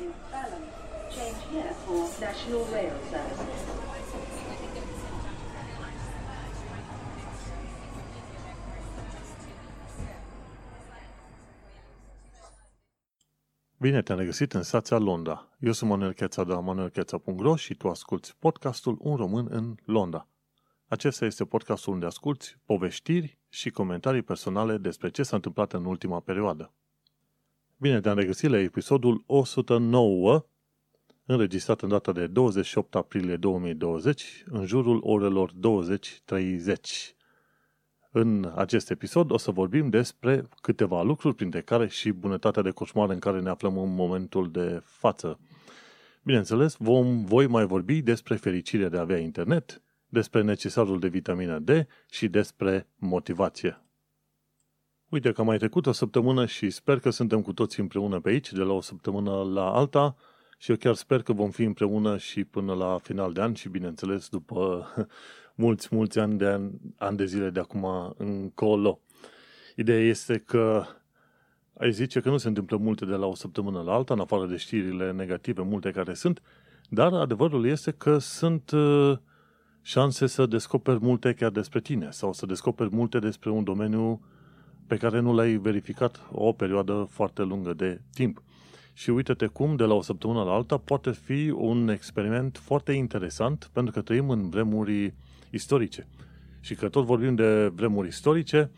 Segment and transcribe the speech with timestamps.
[0.00, 0.64] in Balham.
[1.10, 3.84] Change here for National Rail Service.
[13.76, 15.48] Bine te-am regăsit în stația Londra.
[15.58, 20.28] Eu sunt Manuel Cheța de la manuelcheța.ro și tu asculti podcastul Un român în Londra.
[20.88, 26.20] Acesta este podcastul unde asculti poveștiri și comentarii personale despre ce s-a întâmplat în ultima
[26.20, 26.72] perioadă.
[27.84, 30.46] Bine te-am regăsit la episodul 109,
[31.26, 36.74] înregistrat în data de 28 aprilie 2020, în jurul orelor 20.30.
[38.10, 43.10] În acest episod o să vorbim despre câteva lucruri, printre care și bunătatea de coșmar
[43.10, 45.40] în care ne aflăm în momentul de față.
[46.22, 51.58] Bineînțeles, vom, voi mai vorbi despre fericirea de a avea internet, despre necesarul de vitamina
[51.58, 51.70] D
[52.10, 53.83] și despre motivație.
[55.14, 58.52] Uite că mai trecut o săptămână și sper că suntem cu toții împreună pe aici,
[58.52, 60.16] de la o săptămână la alta
[60.58, 63.68] și eu chiar sper că vom fi împreună și până la final de an și,
[63.68, 64.86] bineînțeles, după
[65.54, 69.00] mulți, mulți ani de, ani, ani de zile de acum încolo.
[69.76, 70.84] Ideea este că
[71.78, 74.46] ai zice că nu se întâmplă multe de la o săptămână la alta, în afară
[74.46, 76.42] de știrile negative, multe care sunt,
[76.88, 79.16] dar adevărul este că sunt uh,
[79.82, 84.20] șanse să descoperi multe chiar despre tine sau să descoperi multe despre un domeniu
[84.86, 88.42] pe care nu l-ai verificat o perioadă foarte lungă de timp.
[88.92, 93.70] Și uite-te cum, de la o săptămână la alta, poate fi un experiment foarte interesant,
[93.72, 95.14] pentru că trăim în vremuri
[95.50, 96.06] istorice.
[96.60, 98.70] Și că tot vorbim de vremuri istorice,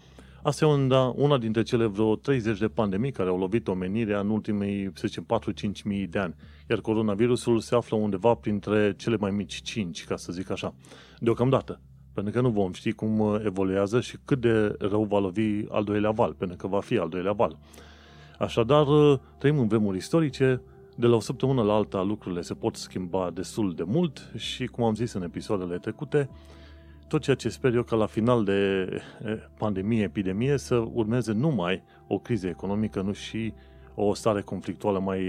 [0.43, 4.31] asta e una, una dintre cele vreo 30 de pandemii care au lovit omenirea în
[4.31, 5.27] ultimii, să zicem,
[5.79, 6.35] 4-5 mii de ani.
[6.71, 10.75] Iar coronavirusul se află undeva printre cele mai mici 5, ca să zic așa,
[11.19, 11.81] deocamdată.
[12.17, 16.11] Pentru că nu vom ști cum evoluează și cât de rău va lovi al doilea
[16.11, 17.59] val, pentru că va fi al doilea val.
[18.39, 18.87] Așadar,
[19.39, 20.61] trăim în vremuri istorice,
[20.97, 24.85] de la o săptămână la alta lucrurile se pot schimba destul de mult și, cum
[24.85, 26.31] am zis în episoadele trecute,
[27.09, 28.89] tot ceea ce sper eu că la final de
[29.59, 33.53] pandemie, epidemie, să urmeze numai o criză economică, nu și
[33.95, 35.21] o stare conflictuală mai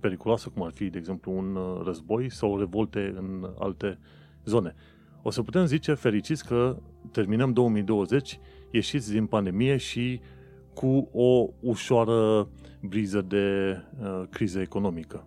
[0.00, 3.98] periculoasă, cum ar fi, de exemplu, un război sau revolte în alte
[4.44, 4.74] zone.
[5.22, 6.76] O să putem zice fericiți că
[7.12, 8.38] terminăm 2020
[8.70, 10.20] ieșiți din pandemie și
[10.74, 12.48] cu o ușoară
[12.80, 15.26] briză de uh, criză economică.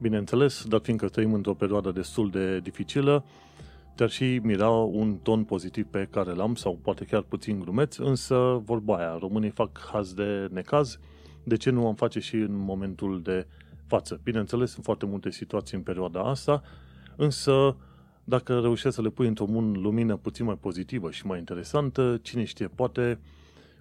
[0.00, 3.24] Bineînțeles, dar fiindcă trăim într-o perioadă destul de dificilă,
[3.94, 8.62] te-ar și mira un ton pozitiv pe care l-am, sau poate chiar puțin glumeț, însă
[8.64, 10.98] vorba aia, românii fac haz de necaz,
[11.44, 13.46] de ce nu am face și în momentul de
[13.86, 14.20] față?
[14.22, 16.62] Bineînțeles, sunt foarte multe situații în perioada asta,
[17.16, 17.76] însă
[18.28, 22.68] dacă reușești să le pui într-o lumină puțin mai pozitivă și mai interesantă, cine știe,
[22.68, 23.20] poate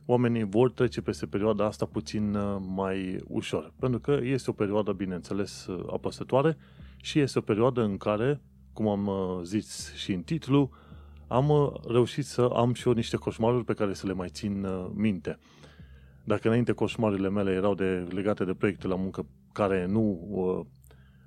[0.06, 3.74] oamenii vor trece peste perioada asta puțin uh, mai ușor.
[3.80, 6.58] Pentru că este o perioadă, bineînțeles, uh, apăsătoare
[6.98, 8.42] și este o perioadă în care,
[8.74, 10.70] cum am uh, zis și în titlu,
[11.28, 15.40] am reușit să am și eu niște coșmaruri pe care să le mai țin minte.
[16.24, 20.66] Dacă înainte coșmarurile mele erau de, legate de proiecte la muncă care nu uh,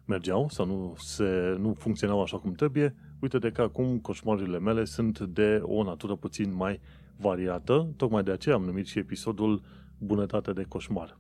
[0.05, 5.21] mergeau sau nu, se, nu funcționau așa cum trebuie, uite-te că acum coșmarurile mele sunt
[5.21, 6.81] de o natură puțin mai
[7.17, 9.63] variată, tocmai de aceea am numit și episodul
[9.99, 11.19] Bunătate de coșmar.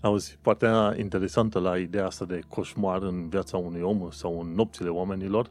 [0.00, 4.88] Auzi, partea interesantă la ideea asta de coșmar în viața unui om sau în nopțile
[4.88, 5.50] oamenilor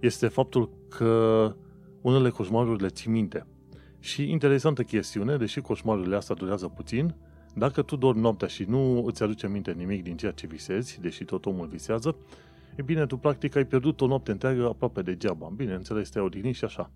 [0.00, 1.54] este faptul că
[2.00, 3.46] unele coșmaruri le ții minte.
[3.98, 7.14] Și interesantă chestiune, deși coșmarurile astea durează puțin,
[7.54, 11.24] dacă tu dormi noaptea și nu îți aduce minte nimic din ceea ce visezi, deși
[11.24, 12.16] tot omul visează,
[12.76, 15.52] e bine, tu practic ai pierdut o noapte întreagă aproape degeaba.
[15.56, 16.90] Bine, înțeles, te-ai odihnit și așa.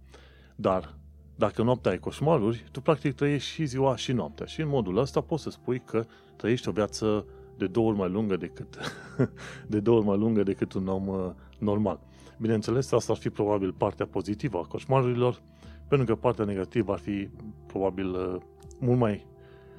[0.57, 0.95] Dar
[1.37, 4.47] dacă noaptea ai coșmaruri, tu practic trăiești și ziua și noaptea.
[4.47, 6.05] Și în modul ăsta poți să spui că
[6.37, 7.27] trăiești o viață
[7.57, 8.79] de două ori mai lungă decât,
[9.73, 12.01] de două ori mai lungă decât un om uh, normal.
[12.39, 15.43] Bineînțeles, asta ar fi probabil partea pozitivă a coșmarurilor,
[15.89, 17.29] pentru că partea negativă ar fi
[17.67, 18.37] probabil uh,
[18.81, 19.27] mult mai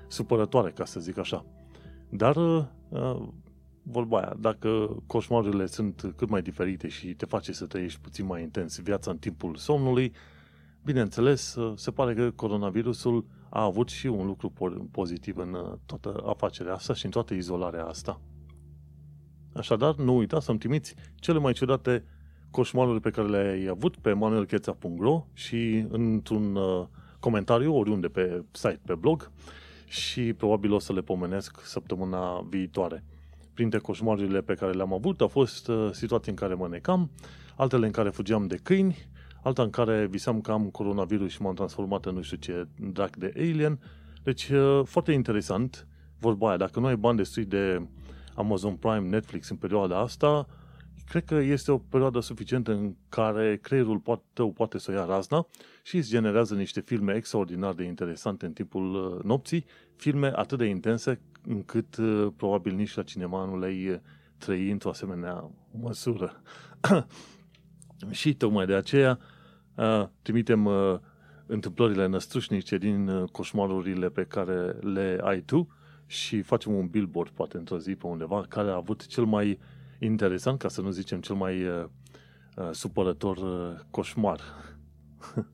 [0.07, 1.45] supărătoare, ca să zic așa.
[2.09, 2.65] Dar, uh,
[3.83, 8.41] vorba aia, dacă coșmarurile sunt cât mai diferite și te face să trăiești puțin mai
[8.41, 10.13] intens viața în timpul somnului,
[10.83, 14.53] Bineînțeles, se pare că coronavirusul a avut și un lucru
[14.91, 18.21] pozitiv în uh, toată afacerea asta și în toată izolarea asta.
[19.53, 22.05] Așadar, nu uita să-mi trimiți cele mai ciudate
[22.51, 26.87] coșmaruri pe care le-ai avut pe manuelcheța.ro și într-un uh,
[27.19, 29.31] comentariu oriunde pe site, pe blog
[29.85, 33.03] și probabil o să le pomenesc săptămâna viitoare.
[33.53, 37.11] Printre coșmarurile pe care le-am avut au fost uh, situații în care mă necam,
[37.55, 38.97] altele în care fugeam de câini,
[39.43, 43.15] alta în care visam că am coronavirus și m-am transformat în nu știu ce drac
[43.15, 43.79] de alien.
[44.23, 45.87] Deci, uh, foarte interesant
[46.19, 47.87] vorba aia, dacă nu ai bani destui de
[48.35, 50.47] Amazon Prime, Netflix în perioada asta,
[51.07, 54.01] cred că este o perioadă suficientă în care creierul
[54.33, 55.47] tău poate să ia razna
[55.83, 59.65] și îți generează niște filme extraordinar de interesante în timpul uh, nopții,
[59.95, 63.99] filme atât de intense încât uh, probabil nici la cinema nu le-ai uh,
[64.37, 65.51] trăi într-o asemenea
[65.81, 66.41] măsură.
[68.09, 69.19] și tocmai de aceea
[70.21, 70.69] trimitem
[71.45, 75.67] întâmplările năstrușnice din coșmarurile pe care le ai tu
[76.11, 79.59] și facem un billboard, poate într-o zi pe undeva, care a avut cel mai
[79.99, 81.85] interesant, ca să nu zicem cel mai uh,
[82.55, 84.39] uh, supărător uh, coșmar.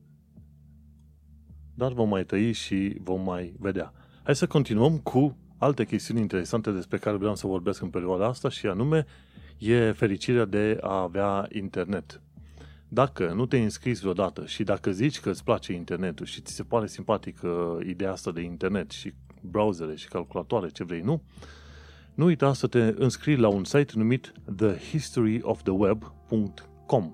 [1.80, 3.92] Dar vom mai tăi și vom mai vedea.
[4.22, 8.48] Hai să continuăm cu alte chestiuni interesante despre care vreau să vorbesc în perioada asta
[8.48, 9.06] și anume
[9.58, 12.20] e fericirea de a avea internet.
[12.88, 16.62] Dacă nu te-ai înscris vreodată și dacă zici că îți place internetul și ți se
[16.62, 21.22] pare simpatică ideea asta de internet și browsere și calculatoare, ce vrei, nu?
[22.14, 27.12] Nu uita să te înscrii la un site numit thehistoryoftheweb.com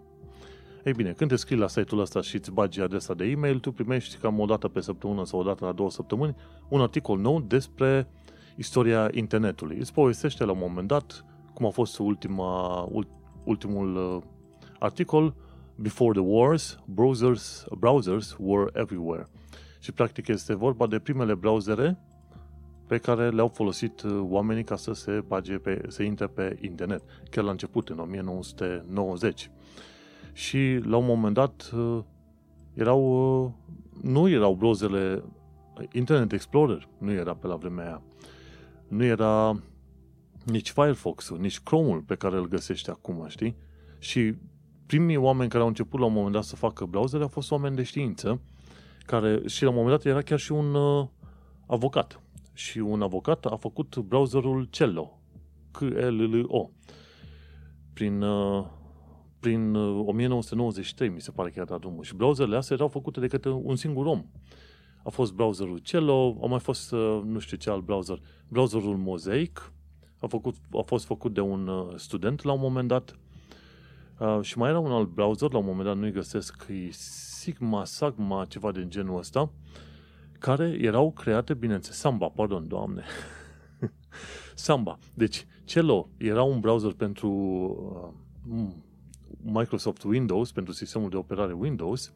[0.84, 3.72] Ei bine, când te scrii la site-ul ăsta și îți bagi adresa de e-mail, tu
[3.72, 6.36] primești cam o dată pe săptămână sau o dată la două săptămâni
[6.68, 8.08] un articol nou despre
[8.56, 9.78] istoria internetului.
[9.78, 11.24] Îți povestește la un moment dat
[11.54, 12.88] cum a fost ultima,
[13.44, 14.22] ultimul uh,
[14.78, 15.34] articol
[15.76, 19.28] Before the wars, browsers, browsers were everywhere.
[19.78, 21.98] Și practic este vorba de primele browsere
[22.86, 27.02] pe care le-au folosit uh, oamenii ca să se bage pe, să intre pe internet,
[27.30, 29.50] chiar la început, în 1990.
[30.32, 31.98] Și la un moment dat uh,
[32.74, 33.50] erau, uh,
[34.02, 35.22] nu erau browserele
[35.92, 38.02] Internet Explorer, nu era pe la vremea aia.
[38.94, 39.60] Nu era
[40.44, 43.56] nici Firefox-ul, nici Chrome-ul pe care îl găsești acum, știi?
[43.98, 44.34] Și
[44.86, 47.76] primii oameni care au început la un moment dat să facă browser au fost oameni
[47.76, 48.40] de știință,
[49.06, 51.06] care și la un moment dat era chiar și un uh,
[51.66, 52.20] avocat
[52.52, 55.20] și un avocat a făcut browserul Cello,
[55.70, 56.70] C-L-L-O,
[57.92, 58.66] prin, uh,
[59.40, 62.02] prin 1993, uh, mi se pare că a dat drumul.
[62.02, 64.24] Și browserele astea erau făcute de către un singur om.
[65.04, 69.72] A fost browserul Cello, a mai fost, uh, nu știu ce alt browser, browserul Mosaic,
[70.18, 73.18] a, făcut, a fost făcut de un student la un moment dat,
[74.18, 77.84] Uh, și mai era un alt browser, la un moment dat nu-i găsesc, e Sigma,
[77.84, 79.50] Sagma, ceva de genul ăsta,
[80.38, 83.04] care erau create, bineînțeles, Samba, pardon, doamne.
[84.54, 84.98] Samba.
[85.14, 87.28] Deci, Cello era un browser pentru
[88.48, 88.66] uh,
[89.42, 92.12] Microsoft Windows, pentru sistemul de operare Windows,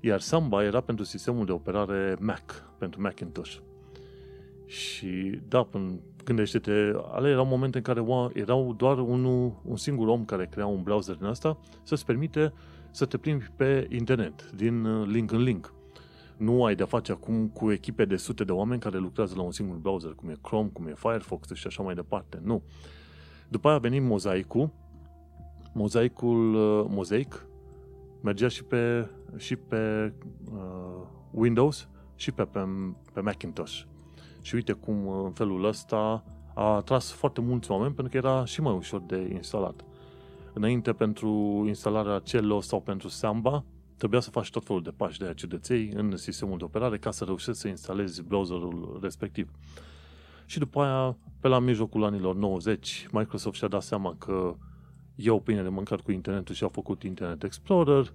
[0.00, 3.56] iar Samba era pentru sistemul de operare Mac, pentru Macintosh.
[4.66, 10.24] Și da, până gândește-te, ale erau momente în care erau doar unul, un singur om
[10.24, 12.52] care crea un browser din asta să-ți permite
[12.90, 15.72] să te plimbi pe internet, din uh, link în link.
[16.36, 19.52] Nu ai de-a face acum cu echipe de sute de oameni care lucrează la un
[19.52, 22.40] singur browser, cum e Chrome, cum e Firefox și așa mai departe.
[22.42, 22.62] Nu.
[23.48, 24.70] După aia a venit mozaicul.
[25.72, 27.46] Mozaicul, uh, Mosaic
[28.20, 30.12] mergea și pe, și pe
[30.52, 32.60] uh, Windows și pe, pe,
[33.12, 33.80] pe Macintosh.
[34.42, 36.24] Și uite cum uh, în felul ăsta
[36.54, 39.84] a atras foarte mulți oameni pentru că era și mai ușor de instalat.
[40.52, 43.64] Înainte pentru instalarea Cello sau pentru Samba,
[43.96, 47.10] trebuia să faci tot felul de pași de aia ciudăței în sistemul de operare ca
[47.10, 49.50] să reușești să instalezi browserul respectiv.
[50.46, 54.56] Și după aia, pe la mijlocul anilor 90, Microsoft și-a dat seama că
[55.20, 58.12] e o pâine de mâncat cu internetul și au făcut Internet Explorer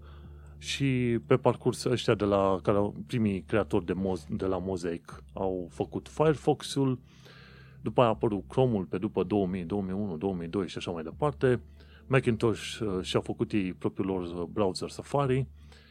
[0.57, 5.67] și pe parcurs ăștia de la care primii creatori de, Moz, de la Mosaic au
[5.71, 6.99] făcut Firefox-ul,
[7.81, 11.61] după aia a apărut Chrome-ul pe după 2000, 2001, 2002 și așa mai departe.
[12.07, 15.47] Macintosh uh, și-a făcut ei propriul lor uh, browser Safari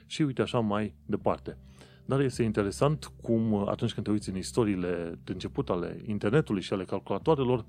[0.07, 1.59] și uite așa mai departe.
[2.05, 6.73] Dar este interesant cum atunci când te uiți în istoriile de început ale internetului și
[6.73, 7.65] ale calculatoarelor,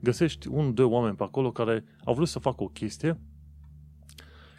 [0.00, 3.20] găsești un, doi oameni pe acolo care au vrut să facă o chestie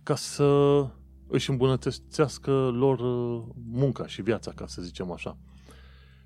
[0.03, 0.89] ca să
[1.27, 5.37] își îmbunătățească lor uh, munca și viața, ca să zicem așa.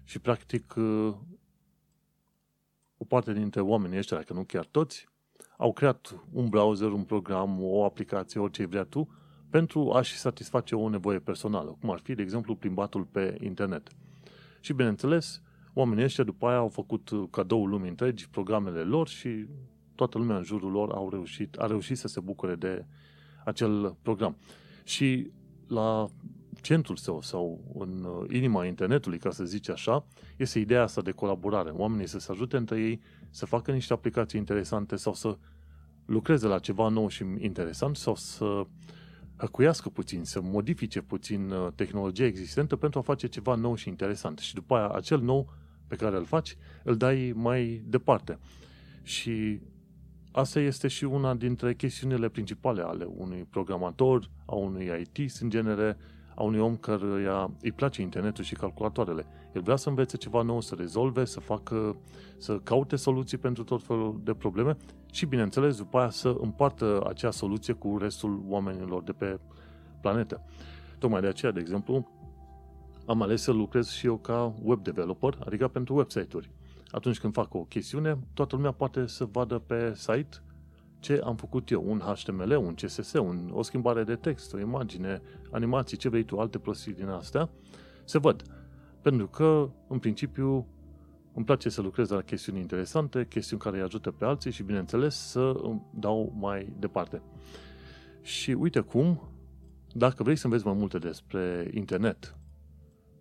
[0.04, 1.16] Și practic uh,
[2.98, 5.08] o parte dintre oamenii ăștia, dacă nu chiar toți,
[5.58, 9.10] au creat un browser, un program, o aplicație, orice vrea tu,
[9.50, 13.88] pentru a-și satisface o nevoie personală, cum ar fi, de exemplu, plimbatul pe internet.
[14.60, 15.42] Și, bineînțeles,
[15.74, 19.46] oamenii ăștia după aia au făcut cadou lumii întregi, programele lor și
[19.96, 22.86] toată lumea în jurul lor au reușit, a reușit să se bucure de
[23.46, 24.38] acel program.
[24.84, 25.32] Și
[25.68, 26.10] la
[26.62, 30.06] centrul său sau în inima internetului, ca să zice așa,
[30.38, 31.70] este ideea asta de colaborare.
[31.70, 35.38] Oamenii să se ajute între ei, să facă niște aplicații interesante sau să
[36.06, 38.66] lucreze la ceva nou și interesant sau să
[39.36, 44.40] hăcuiască puțin, să modifice puțin uh, tehnologia existentă pentru a face ceva nou și interesant.
[44.40, 45.54] Și după aia, acel nou
[45.90, 48.40] pe care îl faci, îl dai mai departe.
[49.04, 49.60] Și
[50.32, 55.98] asta este și una dintre chestiunile principale ale unui programator, a unui IT, în genere,
[56.36, 57.06] a unui om care
[57.62, 59.26] îi place internetul și calculatoarele.
[59.54, 61.98] El vrea să învețe ceva nou, să rezolve, să facă,
[62.38, 64.78] să caute soluții pentru tot felul de probleme
[65.12, 69.40] și, bineînțeles, după aia să împartă acea soluție cu restul oamenilor de pe
[70.02, 70.46] planetă.
[71.00, 72.12] Tocmai de aceea, de exemplu,
[73.10, 76.50] am ales să lucrez și eu ca web developer, adică pentru website-uri.
[76.92, 80.38] Atunci când fac o chestiune, toată lumea poate să vadă pe site
[81.00, 85.22] ce am făcut eu, un HTML, un CSS, un, o schimbare de text, o imagine,
[85.52, 87.50] animații, ce vrei tu, alte prostii din astea,
[88.04, 88.44] se văd.
[89.02, 90.68] Pentru că, în principiu,
[91.34, 95.16] îmi place să lucrez la chestiuni interesante, chestiuni care îi ajută pe alții și, bineînțeles,
[95.16, 97.22] să îmi dau mai departe.
[98.22, 99.22] Și uite cum,
[99.94, 102.39] dacă vrei să înveți mai multe despre internet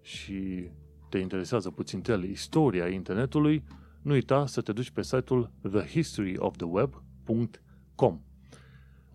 [0.08, 0.70] și
[1.08, 3.64] te interesează puțin el istoria internetului,
[4.02, 8.20] nu uita să te duci pe site-ul thehistoryoftheweb.com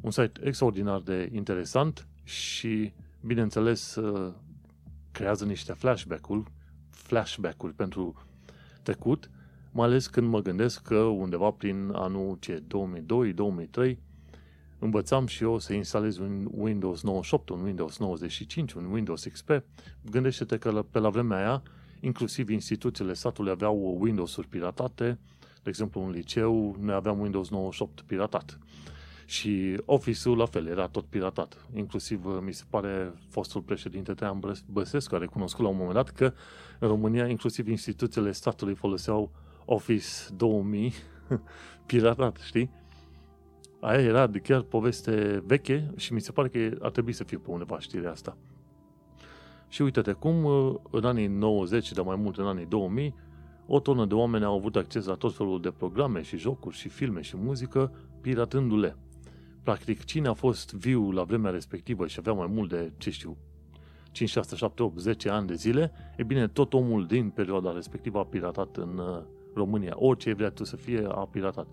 [0.01, 3.99] Un site extraordinar de interesant și, bineînțeles,
[5.11, 6.51] creează niște flashback-uri,
[6.89, 8.25] flashback-uri pentru
[8.83, 9.29] trecut,
[9.71, 12.65] mai ales când mă gândesc că undeva prin anul ce 2002-2003
[14.83, 19.49] învățam și eu să instalez un Windows 98, un Windows 95, un Windows XP.
[20.01, 21.63] Gândește-te că pe la vremea aia,
[21.99, 25.19] inclusiv instituțiile statului aveau Windows-uri piratate,
[25.63, 28.59] de exemplu, în liceu ne aveam Windows 98 piratat.
[29.25, 31.65] Și Office-ul la fel, era tot piratat.
[31.75, 36.33] Inclusiv, mi se pare, fostul președinte Traian Băsescu a recunoscut la un moment dat că
[36.79, 39.31] în România, inclusiv instituțiile statului foloseau
[39.65, 40.93] Office 2000
[41.85, 42.69] piratat, știi?
[43.83, 47.37] Aia era de chiar poveste veche și mi se pare că ar trebui să fie
[47.37, 48.37] pe undeva știrea asta.
[49.67, 50.45] Și uite-te cum
[50.91, 53.15] în anii 90, dar mai mult în anii 2000,
[53.65, 56.89] o tonă de oameni au avut acces la tot felul de programe și jocuri și
[56.89, 58.97] filme și muzică, piratându-le.
[59.63, 63.37] Practic, cine a fost viu la vremea respectivă și avea mai mult de, ce știu,
[64.11, 68.19] 5, 6, 7, 8, 10 ani de zile, e bine, tot omul din perioada respectivă
[68.19, 69.21] a piratat în uh,
[69.53, 69.93] România.
[69.95, 71.67] Orice vrea tu să fie, a piratat.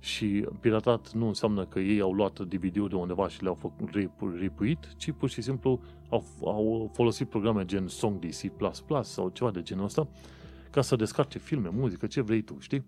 [0.00, 3.88] Și piratat nu înseamnă că ei au luat DVD-uri de undeva și le-au făcut
[4.38, 8.52] ripuit, ci pur și simplu au, au folosit programe gen SongDC++
[9.02, 10.08] sau ceva de genul ăsta
[10.70, 12.84] ca să descarce filme, muzică, ce vrei tu, știi?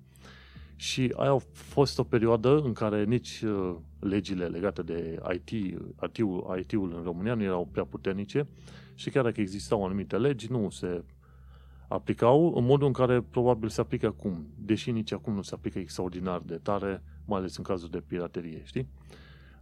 [0.77, 5.51] Și aia a fost o perioadă în care nici uh, legile legate de IT,
[6.07, 8.47] IT-ul, IT-ul în România nu erau prea puternice
[8.95, 11.05] și chiar dacă existau anumite legi, nu se
[11.93, 15.79] aplicau în modul în care probabil se aplică acum, deși nici acum nu se aplică
[15.79, 18.89] extraordinar de tare, mai ales în cazul de piraterie, știi?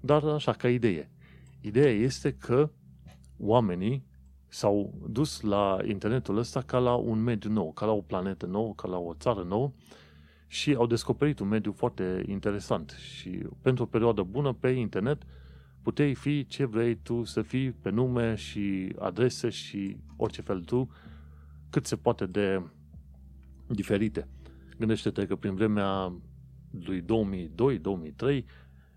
[0.01, 1.11] Dar așa, ca idee.
[1.61, 2.71] Ideea este că
[3.39, 4.05] oamenii
[4.49, 8.75] s-au dus la internetul ăsta ca la un mediu nou, ca la o planetă nouă,
[8.75, 9.73] ca la o țară nouă
[10.47, 15.23] și au descoperit un mediu foarte interesant și pentru o perioadă bună pe internet
[15.83, 20.91] puteai fi ce vrei tu să fii pe nume și adrese și orice fel tu,
[21.71, 22.63] cât se poate de
[23.67, 24.29] diferite.
[24.79, 26.21] Gândește-te că prin vremea
[26.85, 28.45] lui 2002-2003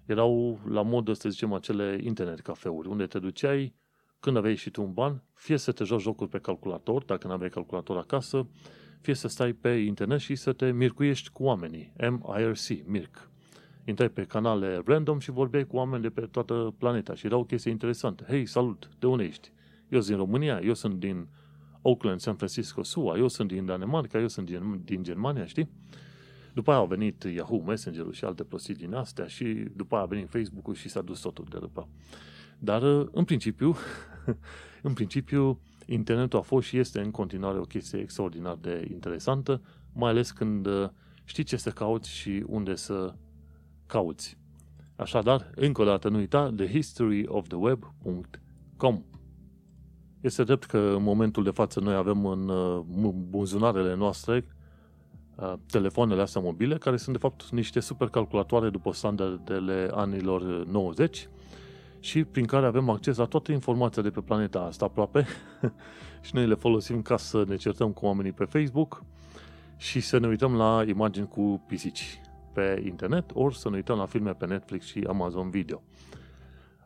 [0.05, 3.75] erau la modă, să zicem, acele internet cafeuri, unde te duceai
[4.19, 7.33] când aveai și tu un ban, fie să te joci jocuri pe calculator, dacă nu
[7.33, 8.47] aveai calculator acasă,
[9.01, 11.93] fie să stai pe internet și să te mircuiești cu oamenii.
[11.97, 13.29] MIRC, MIRC.
[13.85, 17.71] Intrai pe canale random și vorbeai cu oameni de pe toată planeta și erau chestii
[17.71, 18.25] interesante.
[18.27, 19.51] Hei, salut, de unde ești?
[19.89, 21.27] Eu sunt din România, eu sunt din
[21.85, 25.69] Oakland, San Francisco, SUA, eu sunt din Danemarca, eu sunt din, din Germania, știi?
[26.53, 30.07] După aia a venit Yahoo Messenger-ul și alte prostii din astea și după aia a
[30.07, 31.87] venit Facebook-ul și s-a dus totul de după.
[32.59, 33.75] Dar, în principiu,
[34.87, 39.61] în principiu, internetul a fost și este în continuare o chestie extraordinar de interesantă,
[39.93, 40.89] mai ales când uh,
[41.23, 43.13] știi ce să cauți și unde să
[43.85, 44.37] cauți.
[44.95, 49.03] Așadar, încă o dată nu uita thehistoryoftheweb.com
[50.23, 52.79] Este drept că în momentul de față noi avem în uh,
[53.29, 54.45] buzunarele noastre
[55.35, 61.29] uh, telefoanele astea mobile, care sunt de fapt niște supercalculatoare după standardele anilor 90,
[61.99, 65.25] și prin care avem acces la toată informația de pe planeta asta aproape
[66.25, 69.03] și noi le folosim ca să ne certăm cu oamenii pe Facebook
[69.77, 72.21] și să ne uităm la imagini cu pisici
[72.53, 75.81] pe internet ori să ne uităm la filme pe Netflix și Amazon Video.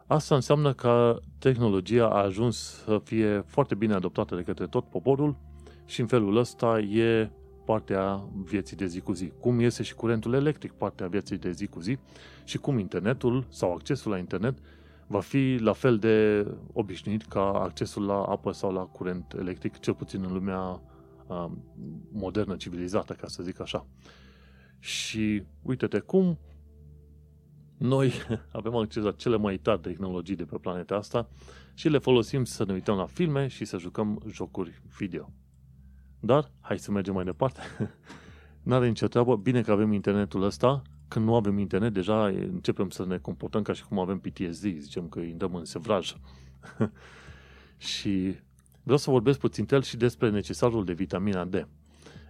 [0.07, 5.35] Asta înseamnă că tehnologia a ajuns să fie foarte bine adoptată de către tot poporul
[5.85, 7.31] și în felul ăsta e
[7.65, 9.31] partea vieții de zi cu zi.
[9.39, 11.97] Cum iese și curentul electric partea vieții de zi cu zi
[12.43, 14.57] și cum internetul sau accesul la internet
[15.07, 19.93] va fi la fel de obișnuit ca accesul la apă sau la curent electric, cel
[19.93, 20.81] puțin în lumea
[21.27, 21.45] uh,
[22.11, 23.85] modernă, civilizată, ca să zic așa.
[24.79, 26.37] Și uite-te cum
[27.77, 28.13] noi
[28.51, 31.29] avem acces la cele mai tari tehnologii de pe planeta asta
[31.73, 35.31] și le folosim să ne uităm la filme și să jucăm jocuri video.
[36.19, 37.61] Dar, hai să mergem mai departe.
[38.63, 43.05] N-are nicio treabă, bine că avem internetul ăsta, când nu avem internet, deja începem să
[43.05, 46.15] ne comportăm ca și cum avem PTSD, zicem că îi dăm în sevraj.
[47.77, 48.35] și
[48.83, 51.53] vreau să vorbesc puțin el și despre necesarul de vitamina D.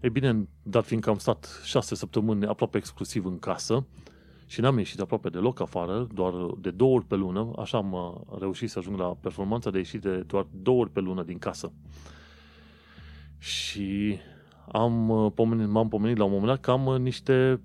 [0.01, 3.85] Ei bine, dar fiindcă am stat șase săptămâni aproape exclusiv în casă
[4.47, 8.37] și n-am ieșit aproape deloc afară, doar de două ori pe lună, așa am uh,
[8.39, 11.71] reușit să ajung la performanța de ieșit de doar două ori pe lună din casă.
[13.37, 14.17] Și
[14.71, 17.61] am uh, pomenit, m-am pomenit la un moment dat că am uh, niște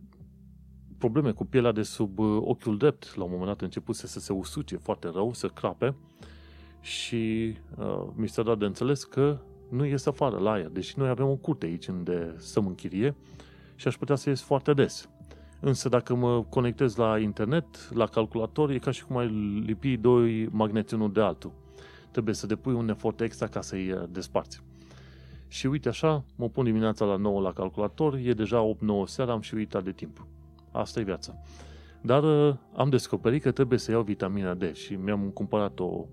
[0.98, 3.16] probleme cu pielea de sub ochiul drept.
[3.16, 5.94] La un moment dat a început să se usuce foarte rău, să crape
[6.80, 11.08] și uh, mi s-a dat de înțeles că nu ies afară la aer, deși noi
[11.08, 13.14] avem o curte aici unde stăm în chirie
[13.74, 15.08] și aș putea să ies foarte des.
[15.64, 19.28] Însă dacă mă conectez la internet, la calculator, e ca și cum ai
[19.66, 21.52] lipi doi magneți unul de altul.
[22.10, 24.62] Trebuie să depui un efort extra ca să-i uh, desparți.
[25.48, 29.40] Și uite așa, mă pun dimineața la 9 la calculator, e deja 8-9 seara, am
[29.40, 30.26] și uitat de timp.
[30.72, 31.34] Asta e viața.
[32.00, 36.04] Dar uh, am descoperit că trebuie să iau vitamina D și mi-am cumpărat o,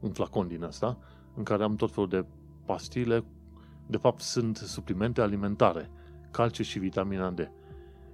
[0.00, 0.98] un flacon din asta
[1.34, 2.24] în care am tot felul de
[2.64, 3.24] pastile,
[3.86, 5.90] de fapt sunt suplimente alimentare,
[6.30, 7.50] calciu și vitamina D.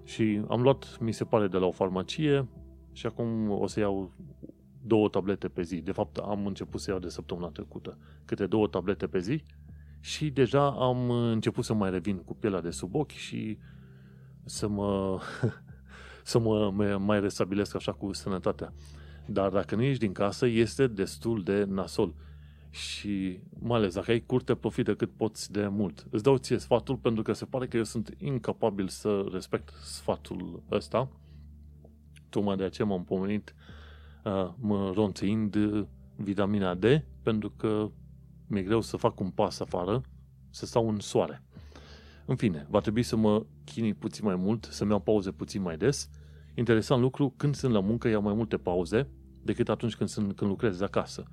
[0.08, 2.48] Și am luat, mi se pare, de la o farmacie
[2.92, 4.12] și acum o să iau
[4.82, 5.76] două tablete pe zi.
[5.76, 9.44] De fapt, am început să iau de săptămâna trecută câte două tablete pe zi
[10.00, 13.58] și deja am început să mai revin cu pielea de sub ochi și
[14.44, 15.20] să mă,
[16.30, 18.72] să mă mai restabilesc așa cu sănătatea.
[19.26, 22.14] Dar dacă nu ești din casă, este destul de nasol.
[22.70, 26.06] Și mai ales dacă ai curte, profită cât poți de mult.
[26.10, 30.62] Îți dau ție sfatul pentru că se pare că eu sunt incapabil să respect sfatul
[30.70, 31.10] ăsta.
[32.28, 33.54] Tocmai de aceea m-am pomenit
[34.24, 35.56] uh, mă ronțeind
[36.16, 36.84] vitamina D
[37.22, 37.90] pentru că
[38.46, 40.02] mi-e greu să fac un pas afară,
[40.50, 41.42] să stau în soare.
[42.26, 45.76] În fine, va trebui să mă chinui puțin mai mult, să-mi iau pauze puțin mai
[45.76, 46.10] des.
[46.54, 49.08] Interesant lucru, când sunt la muncă iau mai multe pauze
[49.42, 51.24] decât atunci când, sunt, când lucrez de acasă.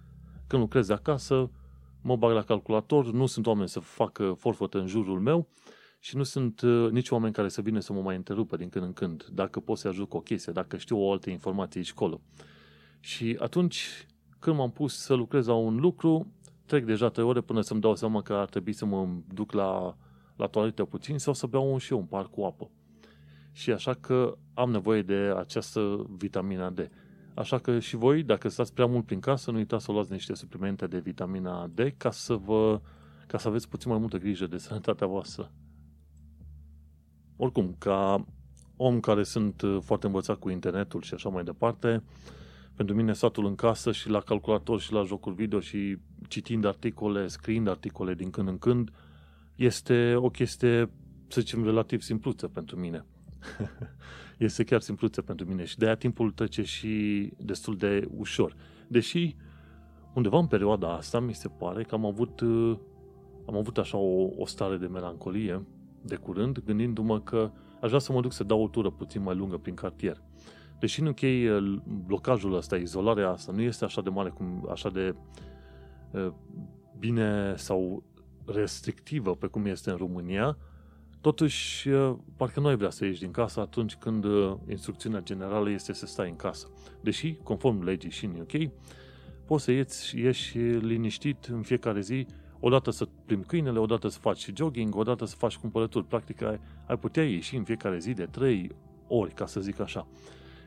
[0.48, 1.50] Când lucrez de acasă,
[2.02, 5.48] mă bag la calculator, nu sunt oameni să facă forfot în jurul meu
[6.00, 8.86] și nu sunt uh, nici oameni care să vină să mă mai întrerupă din când
[8.86, 11.92] în când, dacă pot să ajut cu o chestie, dacă știu o altă informație aici
[11.92, 12.22] acolo.
[13.00, 14.08] Și atunci,
[14.40, 16.28] când m-am pus să lucrez la un lucru,
[16.66, 19.98] trec deja trei ore până să-mi dau seama că ar trebui să mă duc la,
[20.36, 22.70] la toaletă puțin sau să beau un și eu un par cu apă.
[23.52, 26.90] Și așa că am nevoie de această vitamina D.
[27.36, 30.34] Așa că și voi, dacă stați prea mult prin casă, nu uitați să luați niște
[30.34, 32.82] suplimente de vitamina D ca să vă
[33.28, 35.52] ca să aveți puțin mai multă grijă de sănătatea voastră.
[37.36, 38.26] Oricum, ca
[38.76, 42.04] om care sunt foarte învățat cu internetul și așa mai departe,
[42.76, 47.28] pentru mine statul în casă și la calculator și la jocuri video și citind articole,
[47.28, 48.92] scriind articole din când în când,
[49.56, 50.90] este o chestie,
[51.28, 53.06] să zicem, relativ simpluță pentru mine.
[54.38, 58.56] este chiar simpluță pentru mine și de aia timpul trece și destul de ușor.
[58.88, 59.36] Deși
[60.14, 62.42] undeva în perioada asta mi se pare că am avut,
[63.48, 65.66] am avut așa o, o stare de melancolie
[66.02, 69.36] de curând, gândindu-mă că aș vrea să mă duc să dau o tură puțin mai
[69.36, 70.22] lungă prin cartier.
[70.80, 71.48] Deși în închei
[72.06, 75.16] blocajul ăsta, izolarea asta, nu este așa de mare, cum, așa de
[77.00, 78.04] bine sau
[78.46, 80.58] restrictivă pe cum este în România,
[81.26, 81.90] totuși
[82.36, 84.26] parcă nu ai vrea să ieși din casă atunci când
[84.70, 86.68] instrucțiunea generală este să stai în casă.
[87.02, 88.72] Deși, conform legii și în UK,
[89.46, 92.26] poți să ieși, ieși liniștit în fiecare zi,
[92.60, 96.06] odată să plimbi câinele, odată să faci jogging, odată să faci cumpărături.
[96.06, 98.72] Practic ai, ai putea ieși în fiecare zi de trei
[99.08, 100.08] ori, ca să zic așa.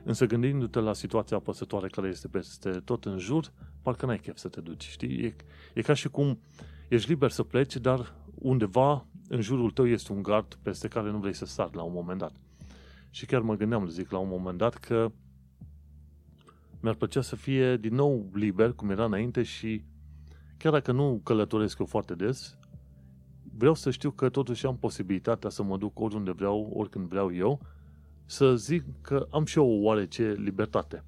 [0.05, 4.49] Însă gândindu-te la situația apăsătoare care este peste tot în jur, parcă n-ai chef să
[4.49, 5.25] te duci, știi?
[5.25, 5.35] E,
[5.75, 6.41] e ca și cum
[6.89, 11.19] ești liber să pleci, dar undeva în jurul tău este un gard peste care nu
[11.19, 12.33] vrei să sari la un moment dat.
[13.11, 15.13] Și chiar mă gândeam, zic, la un moment dat că
[16.81, 19.85] mi-ar plăcea să fie din nou liber, cum era înainte și
[20.57, 22.59] chiar dacă nu călătoresc eu foarte des,
[23.57, 27.61] vreau să știu că totuși am posibilitatea să mă duc oriunde vreau, oricând vreau eu,
[28.25, 31.05] să zic că am și eu o oarece libertate.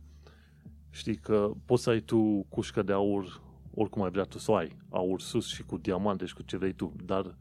[0.90, 3.40] Știi că poți să ai tu cușcă de aur
[3.74, 6.56] oricum ai vrea tu să o ai, aur sus și cu diamante și cu ce
[6.56, 7.36] vrei tu, dar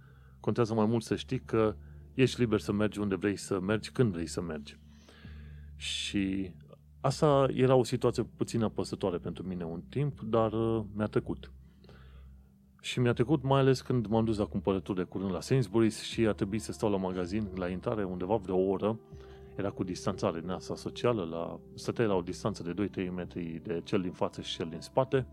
[0.50, 1.76] contează mai mult să știi că
[2.14, 4.78] ești liber să mergi unde vrei să mergi, când vrei să mergi.
[5.76, 6.52] Și
[7.02, 11.52] asta era o situație puțin apăsătoare pentru mine un timp, dar uh, mi-a trecut.
[12.82, 16.28] Și mi-a trecut mai ales când m-am dus la cumpărături de curând la Sainsbury's și
[16.28, 19.00] a trebuit să stau la magazin, la intrare, undeva vreo o oră.
[19.56, 23.82] Era cu distanțare din asta socială, la, stăteai la o distanță de 2-3 metri de
[23.84, 25.26] cel din față și cel din spate.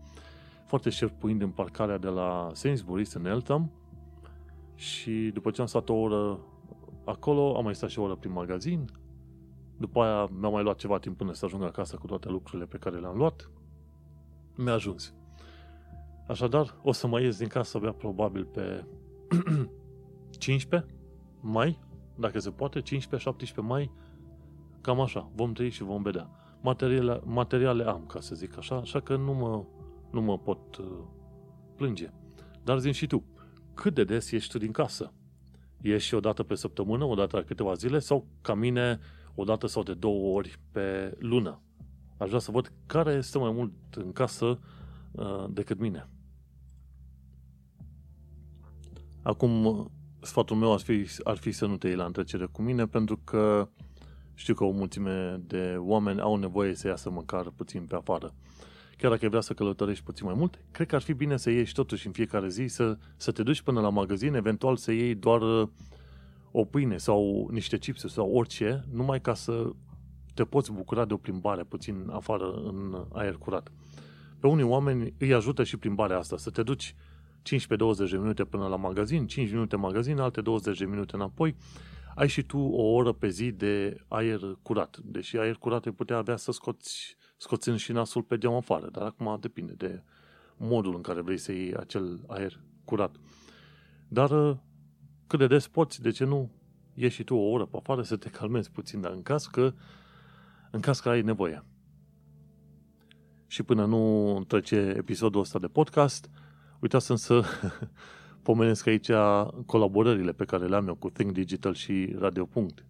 [0.65, 3.71] Foarte șerpuind în parcarea de la Sainsbury's în Eltham.
[4.77, 6.39] Și după ce am stat o oră
[7.05, 8.89] acolo, am mai stat și o oră prin magazin.
[9.77, 12.77] După aia mi-a mai luat ceva timp până să ajung acasă cu toate lucrurile pe
[12.77, 13.51] care le-am luat.
[14.55, 15.13] Mi-a ajuns.
[16.27, 18.85] Așadar, o să mai ies din casă abia probabil pe
[20.37, 20.91] 15
[21.39, 21.79] mai,
[22.15, 22.83] dacă se poate, 15-17
[23.61, 23.91] mai,
[24.81, 26.29] cam așa, vom trăi și vom vedea.
[26.61, 29.63] Materiale, materiale am, ca să zic așa, așa că nu mă,
[30.11, 30.85] nu mă pot uh,
[31.75, 32.09] plânge.
[32.63, 33.23] Dar zi și tu,
[33.77, 35.13] cât de des ești tu din casă?
[35.81, 38.99] Ești o dată pe săptămână, o dată la câteva zile sau ca mine
[39.35, 41.61] o dată sau de două ori pe lună?
[42.17, 44.59] Aș vrea să văd care este mai mult în casă
[45.11, 46.09] uh, decât mine.
[49.21, 49.85] Acum,
[50.21, 53.17] sfatul meu ar fi, ar fi să nu te iei la întrecere cu mine, pentru
[53.23, 53.69] că
[54.33, 58.33] știu că o mulțime de oameni au nevoie să iasă măcar puțin pe afară.
[58.97, 61.73] Chiar dacă vrea să călătorești puțin mai mult, cred că ar fi bine să ieși
[61.73, 65.41] totuși în fiecare zi, să, să te duci până la magazin, eventual să iei doar
[65.41, 65.67] uh,
[66.51, 69.71] o pâine sau niște chipsuri sau orice, numai ca să
[70.33, 73.71] te poți bucura de o plimbare puțin afară în aer curat.
[74.39, 76.95] Pe unii oameni îi ajută și plimbarea asta, să te duci
[77.41, 81.55] 15-20 de minute până la magazin, 5 minute magazin, alte 20 de minute înapoi,
[82.15, 84.97] ai și tu o oră pe zi de aer curat.
[85.03, 89.03] Deși aer curat ai putea avea să scoți, scoțând și nasul pe geam afară, dar
[89.03, 90.03] acum depinde de
[90.57, 93.15] modul în care vrei să iei acel aer curat.
[94.07, 94.59] Dar
[95.27, 96.51] cât de des poți, de ce nu,
[96.93, 99.73] ieși și tu o oră pe afară să te calmezi puțin, dar în caz că,
[100.71, 101.63] în caz că ai nevoie.
[103.47, 106.29] Și până nu trece episodul ăsta de podcast,
[106.79, 107.43] Uitați să
[108.47, 109.09] pomenesc aici
[109.65, 112.85] colaborările pe care le-am eu cu Think Digital și Radio Punct.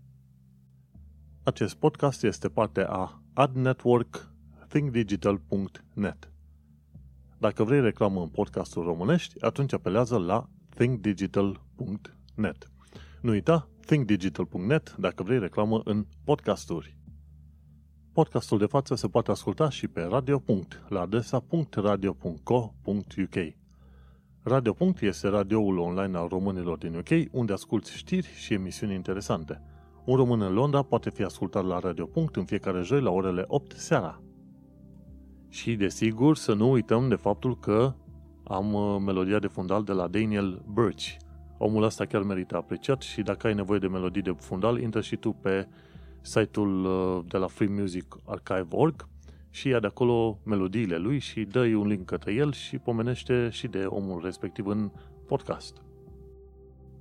[1.44, 4.32] Acest podcast este parte a Ad Network
[4.68, 6.32] thinkdigital.net.
[7.38, 12.72] Dacă vrei reclamă în podcastul românești, atunci apelează la thinkdigital.net.
[13.22, 16.98] Nu uita, thinkdigital.net dacă vrei reclamă în podcasturi.
[18.14, 20.44] Podcastul de față se poate asculta și pe Radio.
[20.88, 23.36] la adresa .radio.co.uk.
[24.42, 24.76] Radio.
[25.00, 29.62] este radioul online al românilor din UK, unde asculti știri și emisiuni interesante.
[30.06, 32.10] Un român în Londra poate fi ascultat la Radio.
[32.34, 34.22] în fiecare joi la orele 8 seara.
[35.50, 37.94] Și, desigur, să nu uităm de faptul că
[38.44, 41.16] am uh, melodia de fundal de la Daniel Birch.
[41.58, 45.16] Omul ăsta chiar merită apreciat și dacă ai nevoie de melodii de fundal, intră și
[45.16, 45.68] tu pe
[46.22, 49.08] site-ul uh, de la Free Music Archive.org
[49.50, 53.68] și ia de acolo melodiile lui și dă un link către el și pomenește și
[53.68, 54.92] de omul respectiv în
[55.26, 55.82] podcast.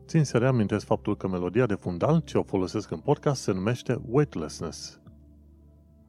[0.06, 4.00] Țin să reamintesc faptul că melodia de fundal ce o folosesc în podcast se numește
[4.08, 5.00] Weightlessness.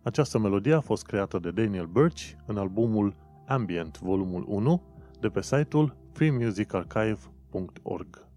[0.07, 3.15] Această melodie a fost creată de Daniel Birch în albumul
[3.47, 4.81] Ambient, volumul 1,
[5.19, 8.27] de pe site-ul freemusicarchive.org.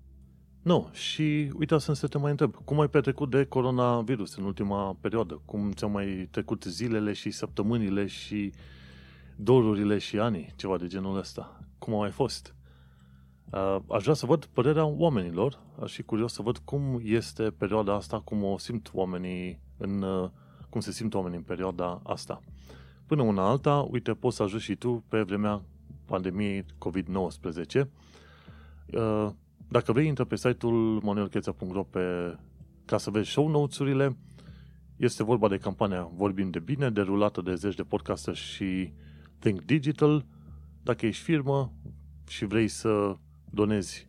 [0.63, 5.43] Nu, și uita să te mai întreb, cum ai petrecut de coronavirus în ultima perioadă?
[5.45, 8.53] Cum ți-au mai trecut zilele și săptămânile și
[9.37, 11.61] dorurile și anii, ceva de genul ăsta?
[11.79, 12.55] Cum au mai fost?
[13.53, 17.95] Uh, aș vrea să văd părerea oamenilor, aș fi curios să văd cum este perioada
[17.95, 20.31] asta, cum o simt oamenii în, uh,
[20.71, 22.41] cum se simt oamenii în perioada asta.
[23.07, 25.63] Până una alta, uite, poți să ajungi și tu pe vremea
[26.05, 27.87] pandemiei COVID-19
[29.69, 32.37] dacă vrei, intră pe site-ul manuelcheța.ro pe,
[32.85, 34.17] ca să vezi show notes-urile.
[34.97, 38.93] Este vorba de campania Vorbim de Bine, derulată de zeci de podcaster și
[39.39, 40.25] Think Digital.
[40.83, 41.73] Dacă ești firmă
[42.29, 43.17] și vrei să
[43.51, 44.09] donezi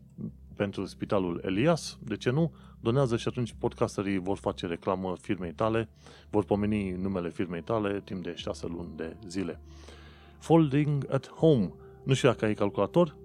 [0.56, 2.52] pentru Spitalul Elias, de ce nu?
[2.80, 5.90] Donează și atunci podcasterii vor face reclamă firmei tale,
[6.30, 9.60] vor pomeni numele firmei tale timp de 6 luni de zile.
[10.40, 11.74] Folding at Home.
[12.04, 13.16] Nu știu dacă ai calculator,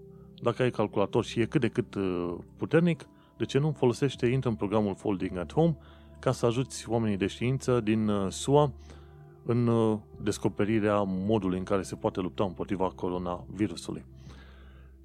[0.43, 4.49] dacă ai calculator și e cât de cât uh, puternic, de ce nu folosește, intră
[4.49, 5.77] în programul Folding at Home
[6.19, 8.73] ca să ajuți oamenii de știință din uh, SUA
[9.45, 14.05] în uh, descoperirea modului în care se poate lupta împotriva coronavirusului.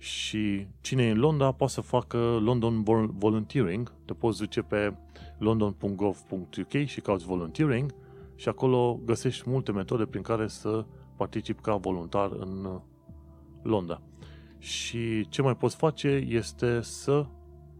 [0.01, 2.83] Și cine e în Londra poate să facă London
[3.17, 4.93] Volunteering, te poți duce pe
[5.37, 7.93] london.gov.uk și cauți volunteering
[8.35, 10.85] și acolo găsești multe metode prin care să
[11.17, 12.81] participi ca voluntar în
[13.63, 14.01] Londra.
[14.57, 17.25] Și ce mai poți face este să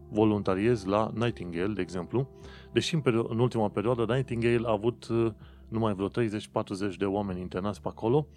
[0.10, 2.29] voluntariezi la Nightingale, de exemplu,
[2.71, 5.31] deși în, perio- în ultima perioadă Nightingale a avut uh,
[5.67, 6.12] numai vreo 30-40
[6.97, 8.27] de oameni internați pe acolo,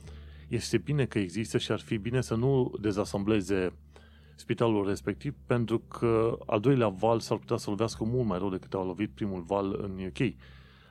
[0.48, 3.72] este bine că există și ar fi bine să nu dezasambleze
[4.34, 8.74] spitalul respectiv pentru că al doilea val s-ar putea să lovească mult mai rău decât
[8.74, 10.34] a lovit primul val în UK.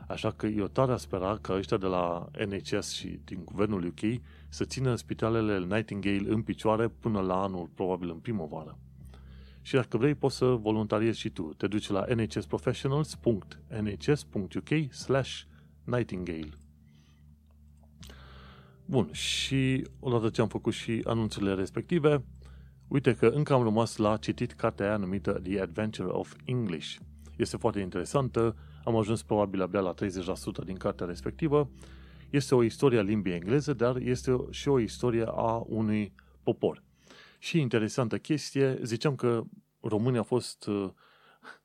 [0.08, 4.00] Așa că eu tare a spera că ăștia de la NHS și din guvernul UK
[4.50, 8.78] să țină spitalele Nightingale în picioare până la anul, probabil în primăvară.
[9.62, 11.54] Și dacă vrei, poți să voluntariezi și tu.
[11.58, 15.42] Te duci la nhsprofessionals.nhs.uk slash
[15.84, 16.63] nightingale.
[18.94, 22.24] Bun, și odată ce am făcut și anunțurile respective,
[22.88, 26.96] uite că încă am rămas la citit cartea aia numită The Adventure of English.
[27.38, 31.70] Este foarte interesantă, am ajuns probabil abia la 30% din cartea respectivă.
[32.30, 36.84] Este o istorie a limbii engleze, dar este și o istorie a unui popor.
[37.40, 39.44] Și interesantă chestie, ziceam că
[39.82, 40.90] România a fost, uh,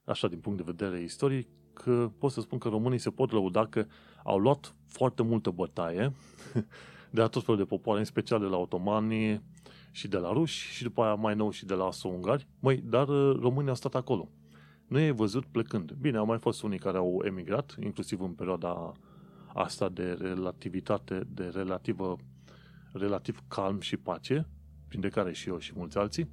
[0.05, 3.67] așa din punct de vedere istoric, că pot să spun că românii se pot lăuda
[3.67, 3.87] că
[4.25, 6.13] au luat foarte multă bătaie
[7.11, 9.43] de la tot felul de popoare, în special de la otomani
[9.91, 13.09] și de la ruși și după aia mai nou și de la ungari Măi, dar
[13.09, 14.29] uh, România a stat acolo.
[14.87, 15.93] Nu e văzut plecând.
[15.93, 18.93] Bine, au mai fost unii care au emigrat, inclusiv în perioada
[19.55, 22.17] asta de relativitate, de relativă,
[22.93, 24.49] relativ calm și pace,
[24.89, 26.29] printre care și eu și mulți alții,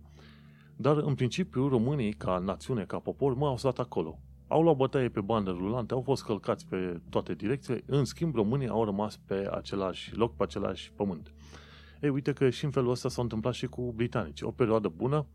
[0.76, 4.20] dar în principiu românii, ca națiune, ca popor, mă au stat acolo.
[4.48, 8.68] Au luat bătaie pe bandă rulante, au fost călcați pe toate direcțiile, în schimb românii
[8.68, 11.34] au rămas pe același loc, pe același pământ.
[12.02, 14.46] Ei, uite că și în felul ăsta s-a întâmplat și cu britanicii.
[14.46, 15.26] O perioadă bună,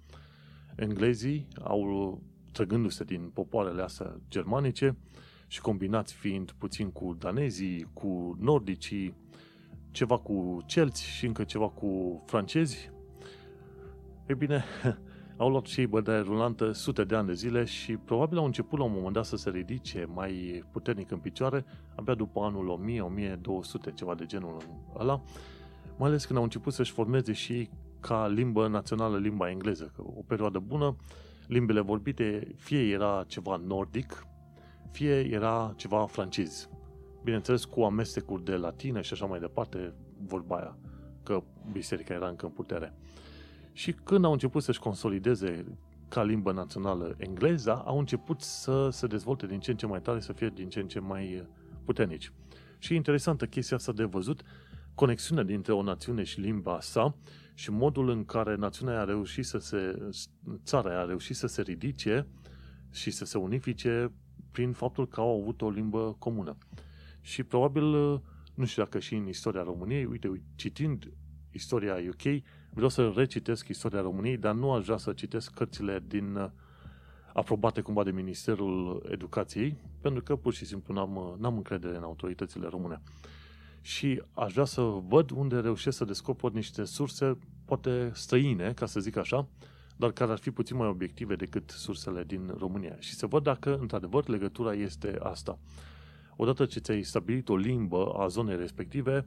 [0.77, 2.21] englezii au,
[2.53, 4.97] trăgându-se din popoarele astea germanice
[5.47, 9.15] și combinați fiind puțin cu danezii, cu nordicii,
[9.91, 12.91] ceva cu celți și încă ceva cu francezi,
[14.27, 14.65] e bine,
[15.41, 18.79] au luat și ei bădaie rulantă sute de ani de zile și probabil au început
[18.79, 21.65] la un moment dat să se ridice mai puternic în picioare
[21.97, 22.81] abia după anul
[23.91, 24.57] 1000-1200, ceva de genul
[24.99, 25.23] ăla,
[25.99, 27.69] mai ales când au început să-și formeze și
[28.01, 30.97] ca limbă națională limba engleză, că o perioadă bună,
[31.47, 34.27] limbile vorbite fie era ceva nordic,
[34.91, 36.69] fie era ceva francez.
[37.25, 39.95] Bineînțeles, cu amestecuri de latină și așa mai departe,
[40.27, 40.77] vorba aia,
[41.23, 42.95] că biserica era încă în putere.
[43.81, 49.47] Și când au început să-și consolideze ca limbă națională engleza, au început să se dezvolte
[49.47, 51.47] din ce în ce mai tare, să fie din ce în ce mai
[51.85, 52.33] puternici.
[52.79, 54.43] Și e interesantă chestia asta de văzut,
[54.95, 57.17] conexiunea dintre o națiune și limba sa
[57.55, 59.99] și modul în care națiunea a reușit să se,
[60.65, 62.27] țara a reușit să se ridice
[62.91, 64.13] și să se unifice
[64.51, 66.57] prin faptul că au avut o limbă comună.
[67.21, 67.85] Și probabil,
[68.55, 71.13] nu știu dacă și în istoria României, uite, citind
[71.51, 76.35] istoria UK, Vreau să recitesc istoria României, dar nu aș vrea să citesc cărțile din
[76.35, 76.49] uh,
[77.33, 82.03] aprobate cumva de Ministerul Educației, pentru că pur și simplu n-am, uh, n-am încredere în
[82.03, 83.01] autoritățile române.
[83.81, 89.01] Și aș vrea să văd unde reușesc să descoper niște surse, poate străine, ca să
[89.01, 89.49] zic așa,
[89.97, 92.97] dar care ar fi puțin mai obiective decât sursele din România.
[92.99, 95.59] Și să văd dacă, într-adevăr, legătura este asta.
[96.37, 99.27] Odată ce ți-ai stabilit o limbă a zonei respective,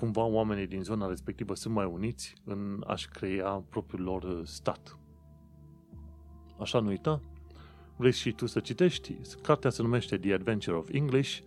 [0.00, 4.98] cumva oamenii din zona respectivă sunt mai uniți în a-și crea propriul lor uh, stat.
[6.58, 7.22] Așa nu uita?
[7.96, 9.16] Vrei și tu să citești?
[9.42, 11.38] Cartea se numește The Adventure of English,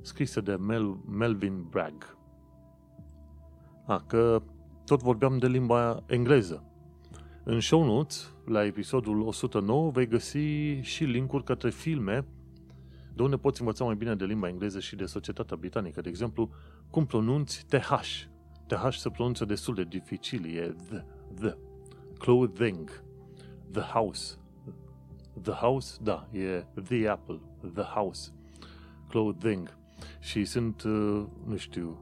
[0.00, 2.16] scrisă de Mel- Melvin Bragg.
[3.86, 4.42] A, că
[4.84, 6.64] tot vorbeam de limba engleză.
[7.44, 12.26] În show notes, la episodul 109, vei găsi și linkuri către filme
[13.14, 16.00] de unde poți învăța mai bine de limba engleză și de societatea britanică.
[16.00, 16.50] De exemplu,
[16.90, 18.24] cum pronunți TH.
[18.66, 21.04] TH se pronunță destul de dificil, e the,
[21.40, 21.56] the.
[22.18, 23.02] Clothing,
[23.70, 24.36] the house.
[25.42, 27.40] The house, da, e the apple,
[27.74, 28.32] the house.
[29.08, 29.76] Clothing.
[30.20, 31.98] Și sunt, uh, nu știu,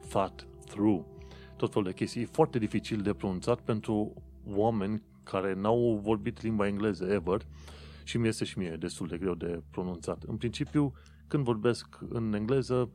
[0.00, 1.04] fat through.
[1.56, 2.20] Tot felul de chestii.
[2.22, 4.12] E foarte dificil de pronunțat pentru
[4.46, 7.46] oameni care n-au vorbit limba engleză ever
[8.04, 10.22] și mi este și mie destul de greu de pronunțat.
[10.22, 10.92] În principiu,
[11.26, 12.90] când vorbesc în engleză,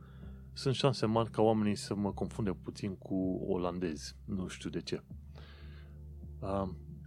[0.58, 4.16] sunt șanse mari ca oamenii să mă confunde puțin cu olandezi.
[4.24, 5.02] Nu știu de ce.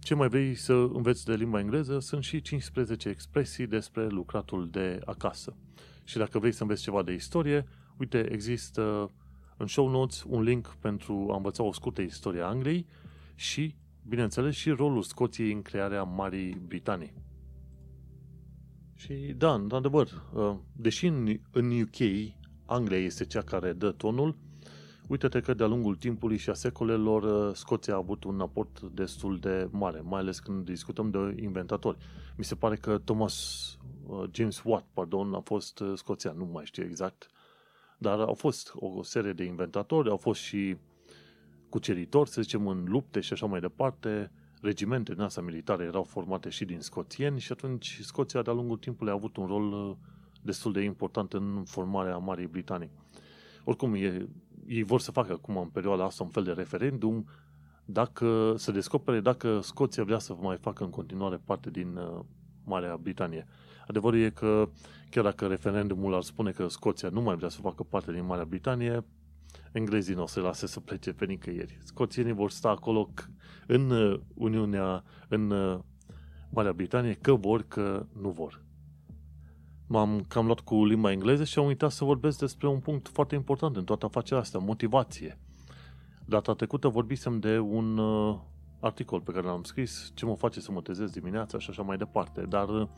[0.00, 1.98] Ce mai vrei să înveți de limba engleză?
[1.98, 5.56] Sunt și 15 expresii despre lucratul de acasă.
[6.04, 7.66] Și dacă vrei să înveți ceva de istorie,
[7.98, 9.10] uite, există
[9.56, 12.86] în show notes un link pentru a învăța o scurtă istorie a Angliei
[13.34, 13.74] și,
[14.08, 17.14] bineînțeles, și rolul Scoției în crearea Marii Britanii.
[18.94, 22.00] Și da, într-adevăr, uh, deși în, în UK
[22.72, 24.36] Anglia este cea care dă tonul,
[25.06, 29.38] uite-te că de-a lungul timpului și a secolelor uh, Scoția a avut un aport destul
[29.38, 31.98] de mare, mai ales când discutăm de inventatori.
[32.36, 33.34] Mi se pare că Thomas
[34.06, 37.28] uh, James Watt, pardon, a fost scoțian, nu mai știu exact,
[37.98, 40.76] dar au fost o serie de inventatori, au fost și
[41.68, 46.48] cuceritori, să zicem, în lupte și așa mai departe, regimente din astea militare erau formate
[46.48, 49.96] și din scoțieni și atunci Scoția de-a lungul timpului a avut un rol uh,
[50.42, 52.90] destul de important în formarea Marii Britanii.
[53.64, 54.28] Oricum, e,
[54.66, 57.26] ei vor să facă acum în perioada asta un fel de referendum
[57.84, 62.20] dacă se descopere dacă Scoția vrea să mai facă în continuare parte din uh,
[62.64, 63.46] Marea Britanie.
[63.86, 64.68] Adevărul e că
[65.10, 68.44] chiar dacă referendumul ar spune că Scoția nu mai vrea să facă parte din Marea
[68.44, 69.04] Britanie,
[69.72, 71.78] englezii nu o să lase să plece pe nicăieri.
[71.84, 73.10] Scoțienii vor sta acolo
[73.66, 75.78] în uh, Uniunea, în uh,
[76.50, 78.62] Marea Britanie, că vor, că nu vor.
[79.92, 83.34] M-am cam luat cu limba engleză și am uitat să vorbesc despre un punct foarte
[83.34, 85.38] important în toată afacerea asta, motivație.
[86.24, 88.38] Data trecută vorbisem de un uh,
[88.80, 91.96] articol pe care l-am scris, ce mă face să mă trezesc dimineața și așa mai
[91.96, 92.88] departe, dar uh,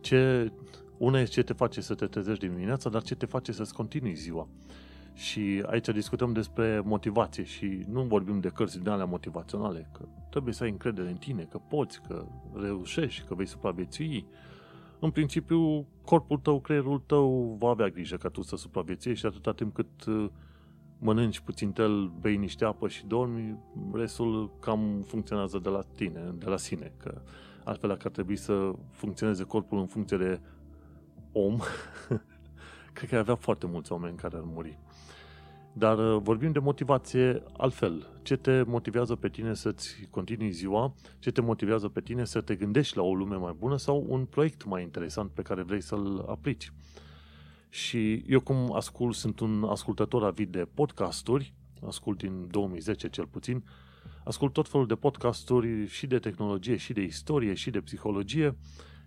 [0.00, 0.52] ce,
[0.98, 4.14] una e ce te face să te trezești dimineața, dar ce te face să-ți continui
[4.14, 4.48] ziua.
[5.14, 10.54] Și aici discutăm despre motivație și nu vorbim de cărți din alea motivaționale, că trebuie
[10.54, 14.26] să ai încredere în tine, că poți, că reușești, că vei supraviețui.
[15.00, 19.74] În principiu, corpul tău, creierul tău va avea grijă ca tu să supraviețuiești atâta timp
[19.74, 20.28] cât uh,
[20.98, 23.58] mănânci puțin tel, bei niște apă și dormi,
[23.92, 27.20] restul cam funcționează de la tine, de la sine, că
[27.64, 30.40] altfel dacă ar trebui să funcționeze corpul în funcție de
[31.32, 31.58] om,
[32.92, 34.78] cred că avea foarte mulți oameni care ar muri.
[35.78, 38.06] Dar uh, vorbim de motivație altfel.
[38.22, 40.94] Ce te motivează pe tine să-ți continui ziua?
[41.18, 44.24] Ce te motivează pe tine să te gândești la o lume mai bună sau un
[44.24, 46.72] proiect mai interesant pe care vrei să-l aplici?
[47.68, 51.54] Și eu cum ascult, sunt un ascultător avid de podcasturi,
[51.86, 53.64] ascult din 2010 cel puțin,
[54.24, 58.56] ascult tot felul de podcasturi și de tehnologie, și de istorie, și de psihologie.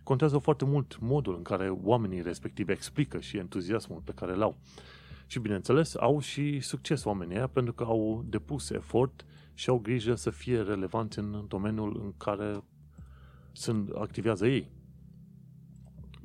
[0.04, 4.58] Contează foarte mult modul în care oamenii respectiv explică și entuziasmul pe care l-au.
[5.32, 10.16] Și bineînțeles, au și succes oamenii aia pentru că au depus efort și au grijă
[10.16, 12.64] să fie relevanți în domeniul în care
[13.52, 14.72] sunt, activează ei.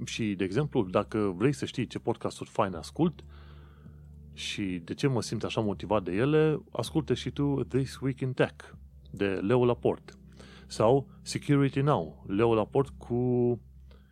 [0.04, 3.24] Și, de exemplu, dacă vrei să știi ce podcasturi faine ascult
[4.32, 8.32] și de ce mă simt așa motivat de ele, ascultă și tu This Week in
[8.32, 8.64] Tech
[9.10, 10.12] de Leo Laporte
[10.66, 13.60] sau Security Now, Leo Laporte cu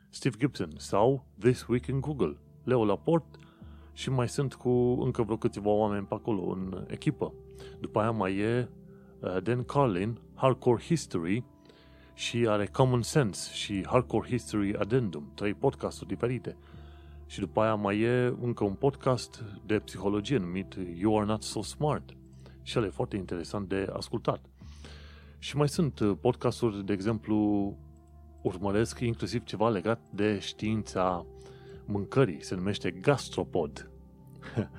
[0.09, 3.39] Steve Gibson sau This Week in Google, Leo Laporte
[3.95, 4.71] și mai sunt cu
[5.03, 7.33] încă vreo câțiva oameni pe acolo în echipă.
[7.81, 8.69] După aia mai e
[9.21, 11.45] uh, Dan Carlin, Hardcore History
[12.15, 16.57] și are Common Sense și Hardcore History Addendum, trei podcasturi diferite.
[17.27, 21.63] Și după aia mai e încă un podcast de psihologie numit You Are Not So
[21.63, 22.17] Smart.
[22.63, 24.45] Și el e foarte interesant de ascultat.
[25.39, 27.77] Și mai sunt uh, podcasturi, de exemplu,
[28.43, 31.27] urmăresc inclusiv ceva legat de știința
[31.87, 32.45] mâncării.
[32.45, 33.91] Se numește Gastropod.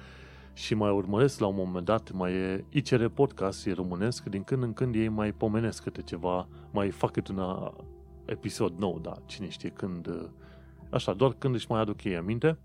[0.53, 4.63] și mai urmăresc la un moment dat, mai e ICR Podcast, e românesc, din când
[4.63, 7.71] în când ei mai pomenesc câte ceva, mai fac câte un
[8.25, 10.29] episod nou, da, cine știe când,
[10.89, 12.57] așa, doar când își mai aduc ei aminte.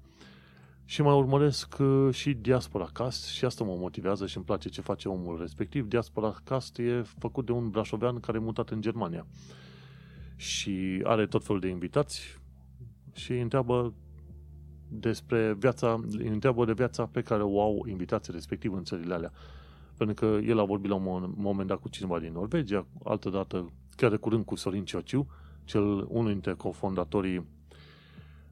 [0.85, 4.81] Și mai urmăresc uh, și Diaspora Cast și asta mă motivează și îmi place ce
[4.81, 5.87] face omul respectiv.
[5.87, 9.27] Diaspora Cast e făcut de un brașovean care e mutat în Germania.
[10.37, 12.41] Și are tot felul de invitați
[13.13, 13.95] și îi întreabă
[14.91, 19.33] despre viața, întreabă de viața pe care o au invitații respectiv în țările alea.
[19.97, 23.73] Pentru că el a vorbit la un moment dat cu cineva din Norvegia, altă dată,
[23.97, 25.27] chiar de curând cu Sorin Ciociu,
[25.65, 27.47] cel unul dintre cofondatorii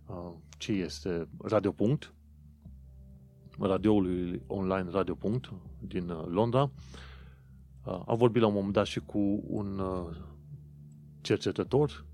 [0.07, 2.13] uh, ce este Radio Punct,
[3.59, 6.71] radioului online Radio Punct din uh, Londra.
[7.85, 10.17] Uh, a vorbit la un moment dat și cu un uh,
[11.21, 12.05] cercetător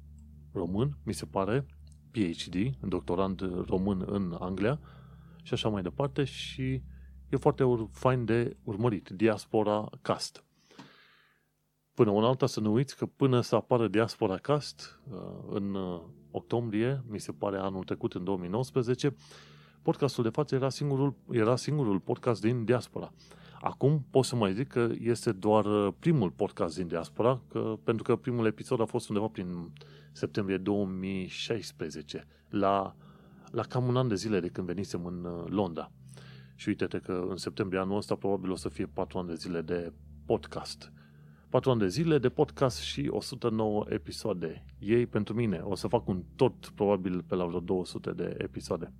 [0.53, 1.67] român, mi se pare,
[2.14, 4.81] PhD, doctorand român în Anglia
[5.42, 6.83] și așa mai departe și
[7.29, 10.44] e foarte fain de urmărit, Diaspora Cast.
[11.94, 16.00] Până una alta să nu uiți că până să apară Diaspora Cast uh, în uh,
[16.31, 19.14] octombrie, mi se pare anul trecut, în 2019,
[19.83, 23.12] podcastul de față era singurul, era singurul podcast din Diaspora.
[23.66, 28.03] Acum pot să mai zic că este doar uh, primul podcast din Diaspora, că, pentru
[28.03, 29.72] că primul episod a fost undeva prin
[30.12, 32.97] septembrie 2016, la,
[33.51, 35.91] la cam un an de zile de când venisem în uh, Londra.
[36.55, 39.61] Și uite-te că în septembrie anul ăsta probabil o să fie 4 ani de zile
[39.61, 39.93] de
[40.26, 40.93] podcast.
[41.49, 44.64] 4 ani de zile de podcast și 109 episoade.
[44.78, 45.59] Ei pentru mine.
[45.59, 48.93] O să fac un tot probabil pe la vreo 200 de episoade.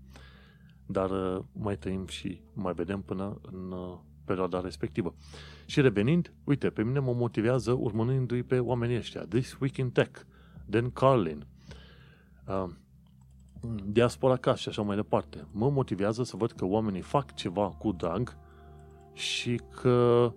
[0.87, 5.15] Dar uh, mai trăim și mai vedem până în uh, perioada respectivă.
[5.67, 9.21] Și revenind, uite, pe mine mă motivează urmărindu-i pe oamenii ăștia.
[9.21, 10.21] This Week in Tech,
[10.67, 11.47] Dan Carlin,
[12.47, 12.65] uh,
[13.87, 15.47] Diaspora Cash și așa mai departe.
[15.51, 18.37] Mă motivează să văd că oamenii fac ceva cu drag
[19.13, 20.33] și că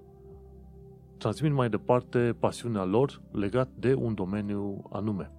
[1.18, 5.32] transmit mai departe pasiunea lor legat de un domeniu anume.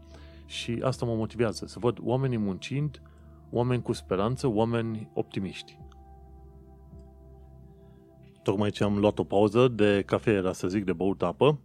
[0.46, 3.02] Și asta mă motivează, să văd oamenii muncind,
[3.50, 5.78] oameni cu speranță, oameni optimiști.
[8.48, 11.58] Tocmai ce am luat o pauză de cafea, era să zic, de băut apă,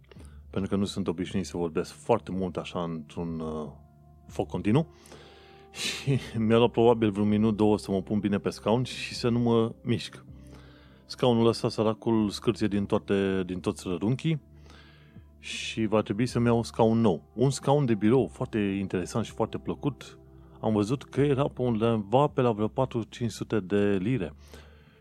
[0.50, 3.68] pentru că nu sunt obișnuit să vorbesc foarte mult așa într-un uh,
[4.26, 4.86] foc continuu.
[5.82, 9.28] Și mi-a luat probabil vreun minut, două să mă pun bine pe scaun și să
[9.28, 10.24] nu mă mișc.
[11.06, 14.40] Scaunul ăsta, săracul, scârție din, toate, din toți rărunchii
[15.38, 17.22] și va trebui să-mi iau un scaun nou.
[17.34, 20.18] Un scaun de birou foarte interesant și foarte plăcut.
[20.60, 22.72] Am văzut că era pe undeva pe la vreo 4-500
[23.62, 24.34] de lire.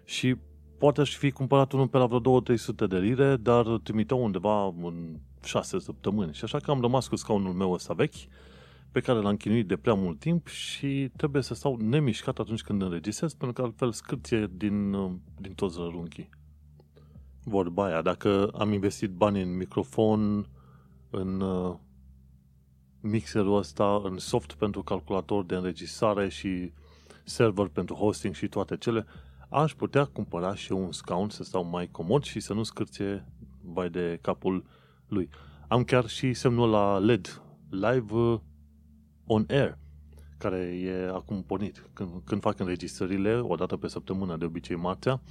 [0.05, 0.35] Și
[0.83, 5.19] poate aș fi cumpărat unul pe la vreo 2-300 de lire, dar trimiteau undeva în
[5.43, 6.33] 6 săptămâni.
[6.33, 8.15] Și așa că am rămas cu scaunul meu ăsta vechi,
[8.91, 12.81] pe care l-am chinuit de prea mult timp și trebuie să stau nemișcat atunci când
[12.81, 14.91] înregistrez, pentru că altfel scârție din,
[15.39, 16.29] din toți rărunchii.
[17.43, 20.47] Vorba aia, dacă am investit bani în microfon,
[21.09, 21.75] în uh,
[22.99, 26.71] mixerul ăsta, în soft pentru calculator de înregistrare și
[27.23, 29.05] server pentru hosting și toate cele,
[29.53, 33.25] aș putea cumpăra și un scaun să stau mai comod și să nu scârție
[33.61, 34.65] vai de capul
[35.07, 35.29] lui.
[35.67, 38.39] Am chiar și semnul la LED, Live uh,
[39.25, 39.77] On Air,
[40.37, 41.89] care e acum pornit.
[41.93, 45.21] Când, când fac înregistrările, o dată pe săptămână, de obicei marțea,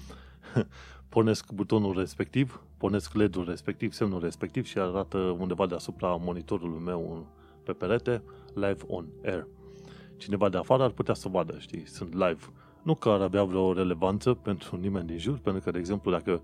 [1.08, 7.26] pornesc butonul respectiv, pornesc LED-ul respectiv, semnul respectiv și arată undeva deasupra monitorului meu
[7.62, 8.22] pe perete,
[8.54, 9.46] Live On Air.
[10.16, 12.52] Cineva de afară ar putea să vadă, știi, sunt live.
[12.82, 16.42] Nu că ar avea vreo relevanță pentru nimeni din jur, pentru că, de exemplu, dacă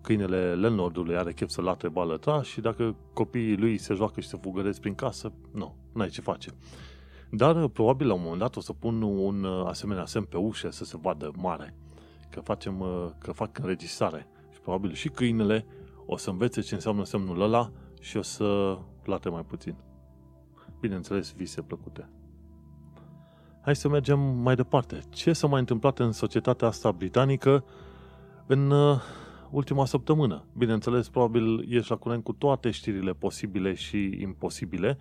[0.00, 4.28] câinele landlordului are chef să latre bală ta și dacă copiii lui se joacă și
[4.28, 6.50] se fugăresc prin casă, nu, n-ai ce face.
[7.30, 10.84] Dar probabil la un moment dat o să pun un asemenea semn pe ușă să
[10.84, 11.74] se vadă mare,
[12.30, 12.84] că, facem,
[13.18, 14.28] că fac înregistrare.
[14.52, 15.66] Și probabil și câinele
[16.06, 19.74] o să învețe ce înseamnă semnul ăla și o să late mai puțin.
[20.80, 22.10] Bineînțeles, vise plăcute.
[23.66, 25.00] Hai să mergem mai departe.
[25.10, 27.64] Ce s-a mai întâmplat în societatea asta britanică
[28.46, 28.72] în
[29.50, 30.44] ultima săptămână.
[30.56, 34.98] Bineînțeles, probabil ești la curent cu toate știrile posibile și imposibile,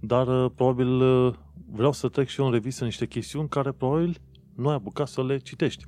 [0.00, 1.34] dar uh, probabil uh,
[1.72, 4.20] vreau să trec și eu în revistă niște chestiuni care probabil
[4.54, 5.84] nu ai apucat să le citești.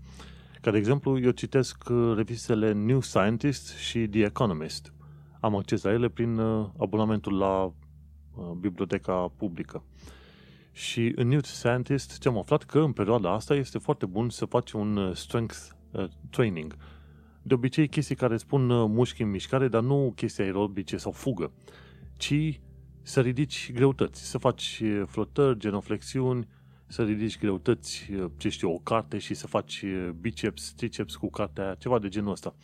[0.60, 4.92] Ca de exemplu, eu citesc uh, revistele New Scientist și The Economist.
[5.40, 6.40] Am acces la ele prin
[6.78, 7.72] abonamentul la
[8.60, 9.82] biblioteca publică.
[10.78, 14.44] Și în New Scientist ce am aflat că în perioada asta este foarte bun să
[14.44, 15.56] faci un strength
[16.30, 16.76] training,
[17.42, 21.52] de obicei chestii care spun uh, mușchi în mișcare, dar nu chestii aerobice sau fugă,
[22.16, 22.60] ci
[23.02, 26.48] să ridici greutăți, să faci uh, flotări, genoflexiuni,
[26.86, 29.84] să ridici greutăți, uh, ce știu, o carte și să faci
[30.20, 32.54] biceps, triceps cu cartea ceva de genul ăsta.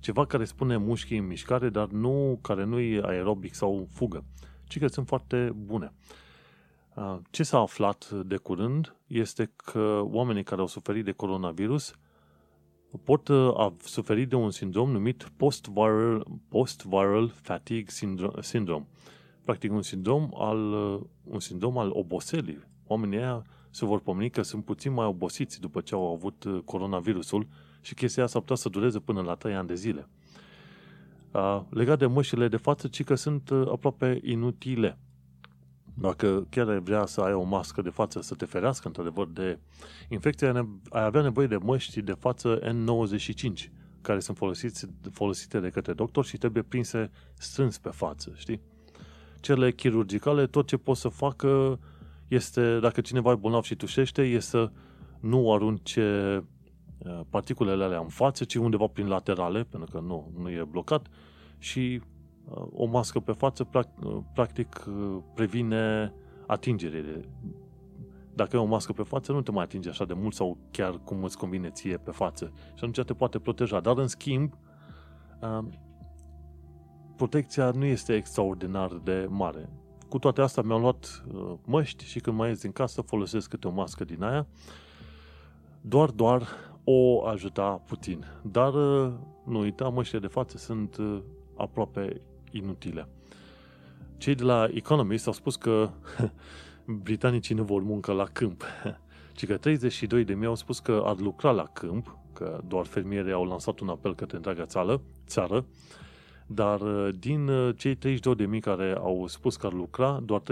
[0.00, 4.24] Ceva care spune mușchi în mișcare, dar nu care nu e aerobic sau fugă,
[4.64, 5.92] ci că sunt foarte bune.
[7.30, 11.94] Ce s-a aflat de curând este că oamenii care au suferit de coronavirus
[12.98, 17.86] pot uh, a suferi de un sindrom numit post-viral, post-viral fatigue
[18.40, 18.86] syndrome.
[19.44, 22.58] Practic un sindrom al, uh, un sindrom al oboselii.
[22.86, 26.60] Oamenii aia se vor pomeni că sunt puțin mai obosiți după ce au avut uh,
[26.64, 27.46] coronavirusul
[27.80, 30.08] și chestia asta putea să dureze până la 3 ani de zile.
[31.68, 34.98] Legat de mășile de față, ci că sunt aproape inutile.
[35.94, 39.58] Dacă chiar ai vrea să ai o mască de față să te ferească într-adevăr de
[40.08, 40.48] infecție,
[40.90, 43.70] ai avea nevoie de măști de față N95,
[44.00, 48.60] care sunt folosiți, folosite de către doctor și trebuie prinse strâns pe față, știi?
[49.40, 51.78] Cele chirurgicale, tot ce pot să facă
[52.28, 54.70] este, dacă cineva e bolnav și tușește, este să
[55.20, 56.36] nu arunce
[56.98, 61.06] uh, particulele alea în față, ci undeva prin laterale, pentru că nu, nu e blocat,
[61.58, 62.00] și
[62.72, 63.68] o mască pe față
[64.34, 64.84] practic
[65.34, 66.12] previne
[66.46, 67.28] atingerile.
[68.34, 71.00] Dacă ai o mască pe față, nu te mai atinge așa de mult sau chiar
[71.04, 72.52] cum îți convine ție pe față.
[72.54, 73.80] Și atunci te poate proteja.
[73.80, 74.54] Dar, în schimb,
[77.16, 79.68] protecția nu este extraordinar de mare.
[80.08, 81.24] Cu toate astea mi-am luat
[81.64, 84.46] măști și când mai ies din casă folosesc câte o mască din aia.
[85.80, 86.46] Doar, doar
[86.84, 88.24] o ajuta puțin.
[88.42, 88.72] Dar
[89.44, 90.96] nu uita, măștile de față sunt
[91.56, 92.20] aproape
[92.52, 93.08] inutile.
[94.16, 95.90] Cei de la Economist au spus că
[97.04, 98.64] britanicii nu vor muncă la câmp,
[99.36, 103.32] ci că 32 de mii au spus că ar lucra la câmp, că doar fermierii
[103.32, 105.64] au lansat un apel către întreaga țară, țară
[106.54, 110.40] dar uh, din uh, cei 32 de mii care au spus că ar lucra, doar
[110.40, 110.44] 13%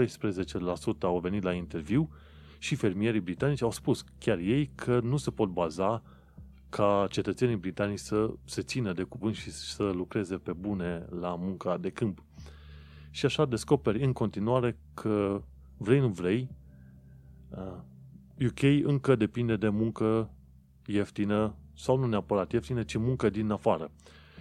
[1.01, 2.09] au venit la interviu
[2.57, 6.03] și fermierii britanici au spus chiar ei că nu se pot baza
[6.71, 11.77] ca cetățenii britanici să se țină de cuvânt și să lucreze pe bune la munca
[11.77, 12.23] de câmp.
[13.09, 15.41] Și așa descoperi în continuare că
[15.77, 16.49] vrei nu vrei,
[18.45, 20.31] UK uh, încă depinde de muncă
[20.85, 23.91] ieftină sau nu neapărat ieftină, ci muncă din afară.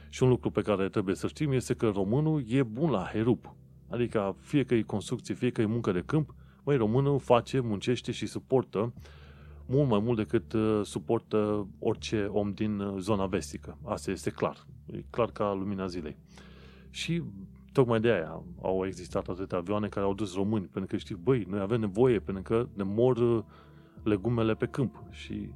[0.09, 3.55] Și un lucru pe care trebuie să știm este că românul e bun la herup.
[3.89, 8.12] Adică fie că e construcție, fie că e muncă de câmp, mai românul face, muncește
[8.12, 8.93] și suportă
[9.71, 13.79] mult mai mult decât uh, suportă orice om din uh, zona vestică.
[13.85, 14.66] Asta este clar.
[14.87, 16.16] E clar ca lumina zilei.
[16.91, 17.23] Și
[17.73, 21.47] tocmai de aia au existat atâtea avioane care au dus români, pentru că știi, băi,
[21.49, 23.43] noi avem nevoie, pentru că ne mor uh,
[24.03, 25.03] legumele pe câmp.
[25.11, 25.53] Și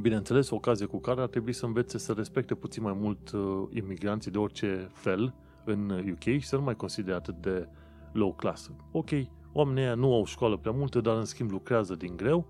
[0.00, 3.30] bineînțeles, o ocazie cu care ar trebui să învețe să respecte puțin mai mult
[3.72, 7.68] imigranții de orice fel în UK și să nu mai considere atât de
[8.12, 8.70] low class.
[8.92, 9.08] Ok,
[9.52, 12.46] oamenii ăia nu au școală prea multă, dar în schimb lucrează din greu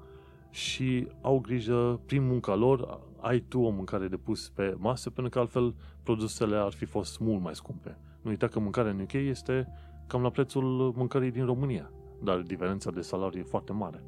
[0.51, 5.33] și au grijă, prin munca lor, ai tu o mâncare de pus pe masă, pentru
[5.33, 7.99] că altfel produsele ar fi fost mult mai scumpe.
[8.23, 9.69] Nu uita că mâncarea în UK este
[10.07, 11.91] cam la prețul mâncării din România,
[12.23, 14.05] dar diferența de salariu e foarte mare.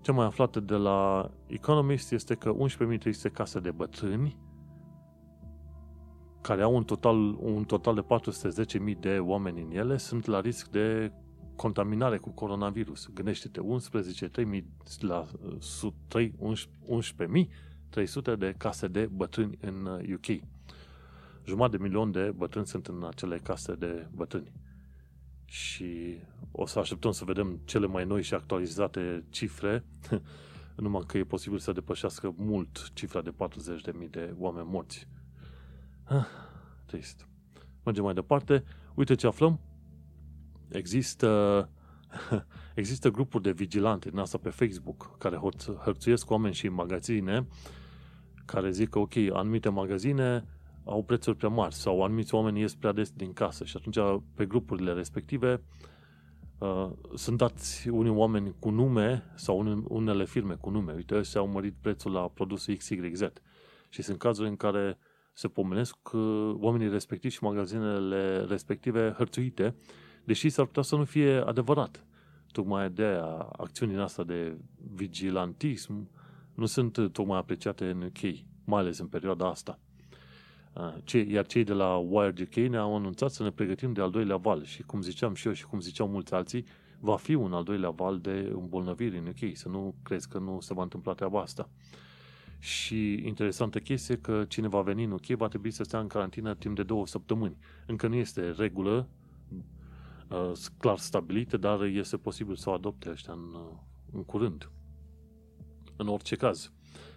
[0.00, 4.36] Ce mai aflat de la Economist este că 11.300 case de bătrâni
[6.40, 8.04] care au un total, un total de
[8.94, 11.12] 410.000 de oameni în ele sunt la risc de
[11.56, 13.08] contaminare cu coronavirus.
[13.14, 14.62] Gândește-te, 11, 3.000
[15.00, 15.26] la
[16.08, 16.34] 3,
[18.32, 20.26] 11.300 de case de bătrâni în UK.
[20.28, 20.38] Uh,
[21.46, 24.52] Jumătate de milion de bătrâni sunt în acele case de bătrâni.
[25.44, 26.18] Și
[26.52, 29.84] o să așteptăm să vedem cele mai noi și actualizate cifre,
[30.76, 33.34] numai că e posibil să depășească mult cifra de
[34.00, 35.08] 40.000 de oameni morți.
[36.04, 36.26] Ah,
[36.86, 37.28] trist.
[37.84, 38.64] Mergem mai departe.
[38.94, 39.60] Uite ce aflăm
[40.68, 41.70] există,
[42.74, 45.40] există grupuri de vigilante din asta pe Facebook care
[45.84, 47.46] hărțuiesc oameni și magazine
[48.44, 50.44] care zic că, ok, anumite magazine
[50.84, 54.46] au prețuri prea mari sau anumiți oameni ies prea des din casă și atunci pe
[54.46, 55.62] grupurile respective
[56.58, 60.92] uh, sunt dați unii oameni cu nume sau unele firme cu nume.
[60.92, 63.22] Uite, ăștia au mărit prețul la produsul XYZ.
[63.88, 64.98] Și sunt cazuri în care
[65.32, 69.74] se pomenesc uh, oamenii respectivi și magazinele respective hărțuite
[70.26, 72.04] deși s-ar putea să nu fie adevărat.
[72.52, 74.56] Tocmai de aia, acțiunile astea de
[74.94, 76.08] vigilantism
[76.54, 78.20] nu sunt tocmai apreciate în UK,
[78.64, 79.78] mai ales în perioada asta.
[81.28, 84.64] Iar cei de la Wired UK ne-au anunțat să ne pregătim de al doilea val
[84.64, 86.64] și cum ziceam și eu și cum ziceau mulți alții,
[87.00, 90.60] va fi un al doilea val de îmbolnăviri în UK, să nu crezi că nu
[90.60, 91.68] se va întâmpla treaba asta.
[92.58, 96.54] Și interesantă chestie că cine va veni în UK va trebui să stea în carantină
[96.54, 97.56] timp de două săptămâni.
[97.86, 99.08] Încă nu este regulă
[100.28, 103.76] uh, clar stabilite, dar este posibil să o adopte ăștia în, uh,
[104.12, 104.70] în curând.
[105.96, 106.72] În orice caz.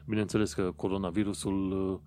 [0.05, 1.99] Bineînțeles că coronavirusul uh,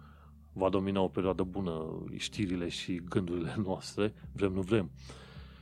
[0.53, 4.90] va domina o perioadă bună știrile și gândurile noastre, vrem nu vrem.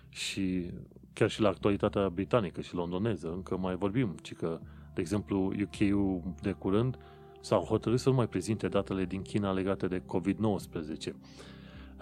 [0.08, 0.70] Și
[1.12, 4.60] chiar și la actualitatea britanică și londoneză încă mai vorbim, ci că,
[4.94, 6.98] de exemplu, UK-ul de curând
[7.40, 11.12] s-au hotărât să nu mai prezinte datele din China legate de COVID-19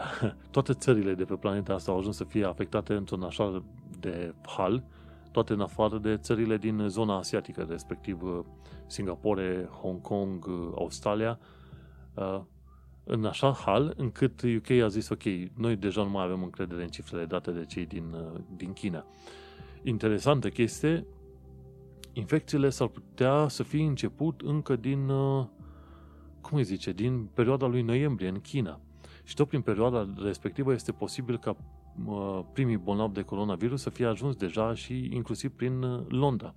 [0.51, 3.62] toate țările de pe planeta asta au ajuns să fie afectate într-un așa
[4.01, 4.84] de hal,
[5.32, 8.44] toate în afară de țările din zona asiatică, respectiv uh,
[8.86, 11.38] Singapore, Hong Kong, uh, Australia,
[12.14, 12.40] uh,
[13.05, 15.22] în așa hal încât UK a zis, ok,
[15.55, 18.14] noi deja nu mai avem încredere în cifrele date de cei din,
[18.57, 19.05] din China.
[19.82, 21.07] Interesantă chestie,
[22.12, 25.07] infecțiile s-ar putea să fie început încă din,
[26.40, 28.80] cum îi zice, din perioada lui noiembrie în China.
[29.29, 31.57] Și tot prin perioada respectivă este posibil ca
[32.53, 36.55] primii bolnavi de coronavirus să fie ajuns deja și inclusiv prin uh, Londra.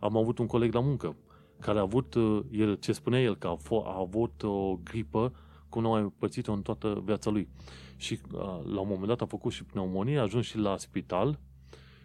[0.00, 1.16] Am avut un coleg la muncă
[1.60, 5.32] care a avut, uh, el, ce spunea el, că a, f- a avut o gripă
[5.68, 7.48] cum nu a mai pățit-o în toată viața lui.
[7.96, 11.38] Și uh, la un moment dat a făcut și pneumonie, a ajuns și la spital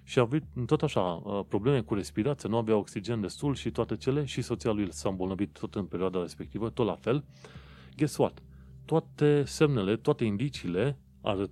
[0.03, 1.01] și a avut tot așa
[1.47, 5.57] probleme cu respirație, nu avea oxigen destul și toate cele și soția lui s-a îmbolnăvit
[5.59, 7.24] tot în perioada respectivă, tot la fel.
[7.95, 8.41] Guess what?
[8.92, 11.52] Toate semnele, toate indiciile arăt,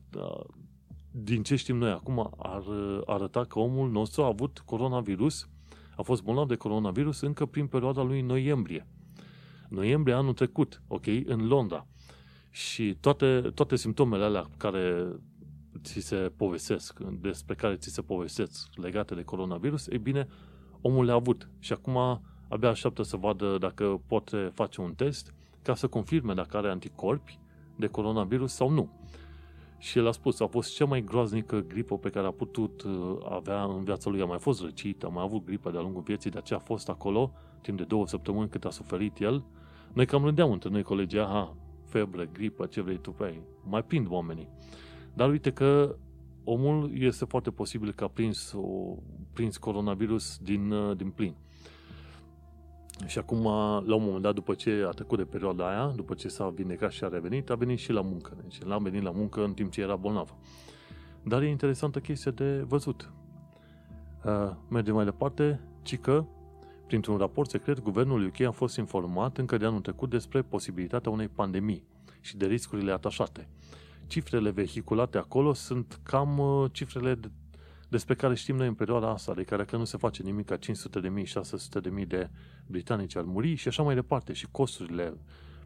[1.12, 2.64] din ce știm noi acum ar
[3.06, 5.50] arăta că omul nostru a avut coronavirus,
[5.96, 8.88] a fost bolnav de coronavirus încă prin perioada lui noiembrie.
[9.70, 11.88] Noiembrie anul trecut, ok, în Londra.
[12.50, 15.08] Și toate, toate simptomele alea care
[15.84, 20.28] ți se povestesc, despre care ți se povestesc legate de coronavirus, e bine,
[20.82, 21.50] omul le-a avut.
[21.60, 25.34] Și acum abia așteaptă să vadă dacă poate face un test
[25.70, 27.40] ca să confirme dacă are anticorpi
[27.76, 28.90] de coronavirus sau nu.
[29.78, 33.18] Și el a spus, a fost cea mai groaznică gripă pe care a putut uh,
[33.30, 34.22] avea în viața lui.
[34.22, 36.90] A mai fost răcit, a mai avut gripă de-a lungul vieții, de aceea a fost
[36.90, 39.44] acolo timp de două săptămâni cât a suferit el,
[39.94, 41.56] Noi cam rândeam între noi colegii, aha,
[41.86, 43.42] febră, gripă, ce vrei tu pe ei.
[43.64, 44.48] Mai prind oamenii.
[45.14, 45.96] Dar uite că
[46.44, 48.96] omul este foarte posibil că a prins, o,
[49.34, 51.36] prins coronavirus din, uh, din plin.
[53.06, 53.44] Și acum,
[53.86, 56.92] la un moment dat, după ce a trecut de perioada aia, după ce s-a vindecat
[56.92, 58.38] și a revenit, a venit și la muncă.
[58.42, 60.36] Deci l-am venit la muncă în timp ce era bolnav.
[61.24, 63.12] Dar e interesantă chestia de văzut.
[64.26, 66.26] Uh, mergem mai departe, ci că,
[66.88, 71.28] printr-un raport secret, guvernul UK a fost informat încă de anul trecut despre posibilitatea unei
[71.28, 71.84] pandemii
[72.20, 73.50] și de riscurile atașate.
[74.08, 77.32] Cifrele vehiculate acolo sunt cam uh, cifrele de,
[77.90, 80.56] despre care știm noi în perioada asta, de care că nu se face nimic ca
[80.56, 81.90] 500 de mii, 600 de
[82.70, 84.34] mii de britanici ar muri și așa mai departe.
[84.34, 85.18] Și costurile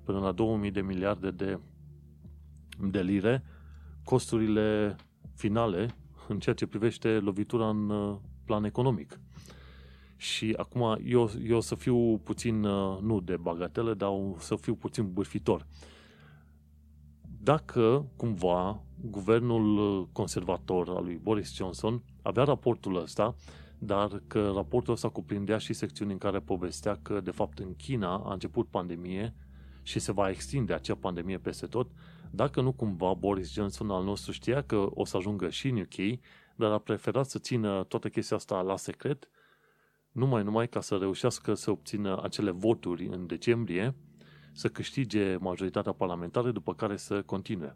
[0.03, 1.59] până la 2000 de miliarde de,
[2.91, 3.43] de lire,
[4.03, 4.95] costurile
[5.35, 5.95] finale
[6.27, 9.19] în ceea ce privește lovitura în uh, plan economic.
[10.15, 14.55] Și acum eu, eu o să fiu puțin, uh, nu de bagatelă, dar o să
[14.55, 15.67] fiu puțin bârfitor.
[17.41, 23.35] Dacă cumva guvernul uh, conservator al lui Boris Johnson avea raportul ăsta,
[23.85, 28.15] dar că raportul ăsta cuprindea și secțiuni în care povestea că, de fapt, în China
[28.25, 29.35] a început pandemie
[29.81, 31.91] și se va extinde acea pandemie peste tot,
[32.31, 36.19] dacă nu cumva Boris Johnson al nostru știa că o să ajungă și în UK,
[36.55, 39.29] dar a preferat să țină toată chestia asta la secret,
[40.11, 43.95] numai numai ca să reușească să obțină acele voturi în decembrie,
[44.51, 47.75] să câștige majoritatea parlamentară, după care să continue.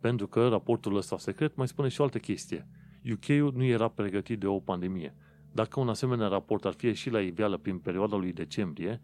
[0.00, 2.68] Pentru că raportul ăsta secret mai spune și o altă chestie.
[3.12, 5.14] UK-ul nu era pregătit de o pandemie.
[5.52, 9.00] Dacă un asemenea raport ar fi și la iveală prin perioada lui decembrie,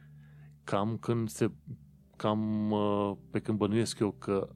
[0.65, 1.51] cam când se
[2.17, 4.49] cam uh, pe când bănuiesc eu că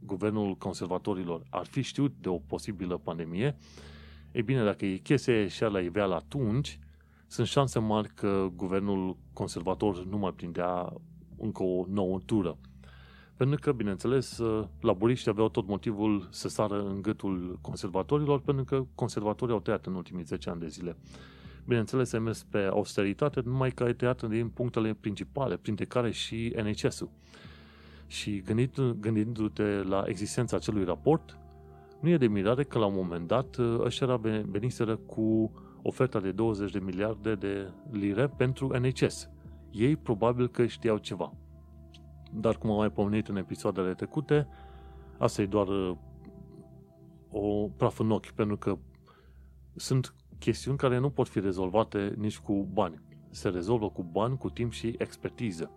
[0.00, 3.56] guvernul conservatorilor ar fi știut de o posibilă pandemie,
[4.32, 6.78] e bine, dacă e chestia și la iveală atunci,
[7.26, 10.92] sunt șanse mari că guvernul conservator nu mai prindea
[11.38, 12.58] încă o nouă tură.
[13.36, 14.40] Pentru că, bineînțeles,
[14.80, 19.94] laburiștii aveau tot motivul să sară în gâtul conservatorilor, pentru că conservatorii au tăiat în
[19.94, 20.96] ultimii 10 ani de zile.
[21.66, 26.54] Bineînțeles, ai mers pe austeritate, numai că ai tăiat din punctele principale, printre care și
[26.62, 27.10] NHS-ul.
[28.06, 31.38] Și gândit, gândindu-te la existența acelui raport,
[32.00, 34.16] nu e de mirare că la un moment dat ăștia
[34.50, 39.28] veniseră cu oferta de 20 de miliarde de lire pentru NHS.
[39.70, 41.32] Ei probabil că știau ceva.
[42.40, 44.48] Dar cum am mai pomenit în episoadele trecute,
[45.18, 45.96] asta e doar uh,
[47.30, 48.78] o praf în ochi, pentru că
[49.74, 53.00] sunt chestiuni care nu pot fi rezolvate nici cu bani.
[53.30, 55.70] Se rezolvă cu bani, cu timp și expertiză.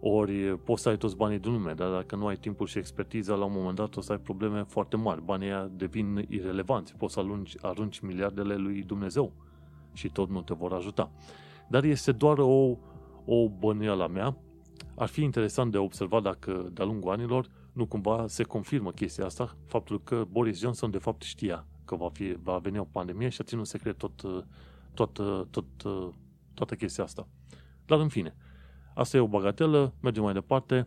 [0.00, 3.34] Ori poți să ai toți banii din lume, dar dacă nu ai timpul și expertiza,
[3.34, 5.22] la un moment dat o să ai probleme foarte mari.
[5.22, 6.96] Banii aia devin irelevanți.
[6.96, 9.32] Poți să arunci, arunci miliardele lui Dumnezeu
[9.92, 11.10] și tot nu te vor ajuta.
[11.68, 12.76] Dar este doar o,
[13.24, 14.36] o bănuială a mea.
[14.94, 19.56] Ar fi interesant de observat dacă de-a lungul anilor nu cumva se confirmă chestia asta,
[19.66, 23.40] faptul că Boris Johnson de fapt știa că va, fi, va veni o pandemie și
[23.40, 24.22] a ținut secret tot,
[24.94, 25.64] tot, tot, tot,
[26.54, 27.28] toată chestia asta.
[27.86, 28.34] Dar în fine,
[28.96, 30.86] Asta e o bagatelă, mergem mai departe.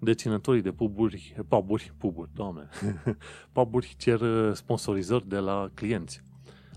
[0.00, 2.68] Deținătorii de puburi, puburi, puburi, doamne,
[3.52, 6.22] puburi cer uh, sponsorizări de la clienți.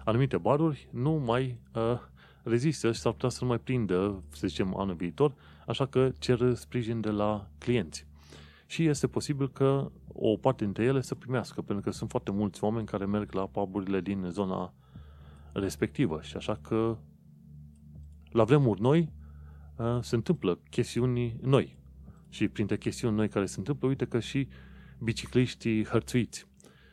[0.06, 2.00] Anumite baruri nu mai uh,
[2.44, 5.34] rezistă și s-ar putea să nu mai prindă, să zicem, anul viitor,
[5.70, 8.07] așa că cer sprijin de la clienți.
[8.65, 12.63] Și este posibil că o parte dintre ele să primească, pentru că sunt foarte mulți
[12.63, 14.74] oameni care merg la puburile din zona
[15.53, 16.97] respectivă și așa că
[18.32, 19.11] la vremuri noi
[20.01, 21.78] se întâmplă chestiuni noi.
[22.30, 24.47] Și printre chestiuni noi care se întâmplă, uite că și
[24.99, 26.47] bicicliștii hărțuiți.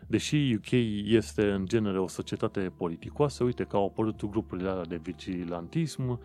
[0.07, 0.71] Deși UK
[1.05, 6.21] este în genere o societate politicoasă, uite că au apărut grupurile alea de vigilantism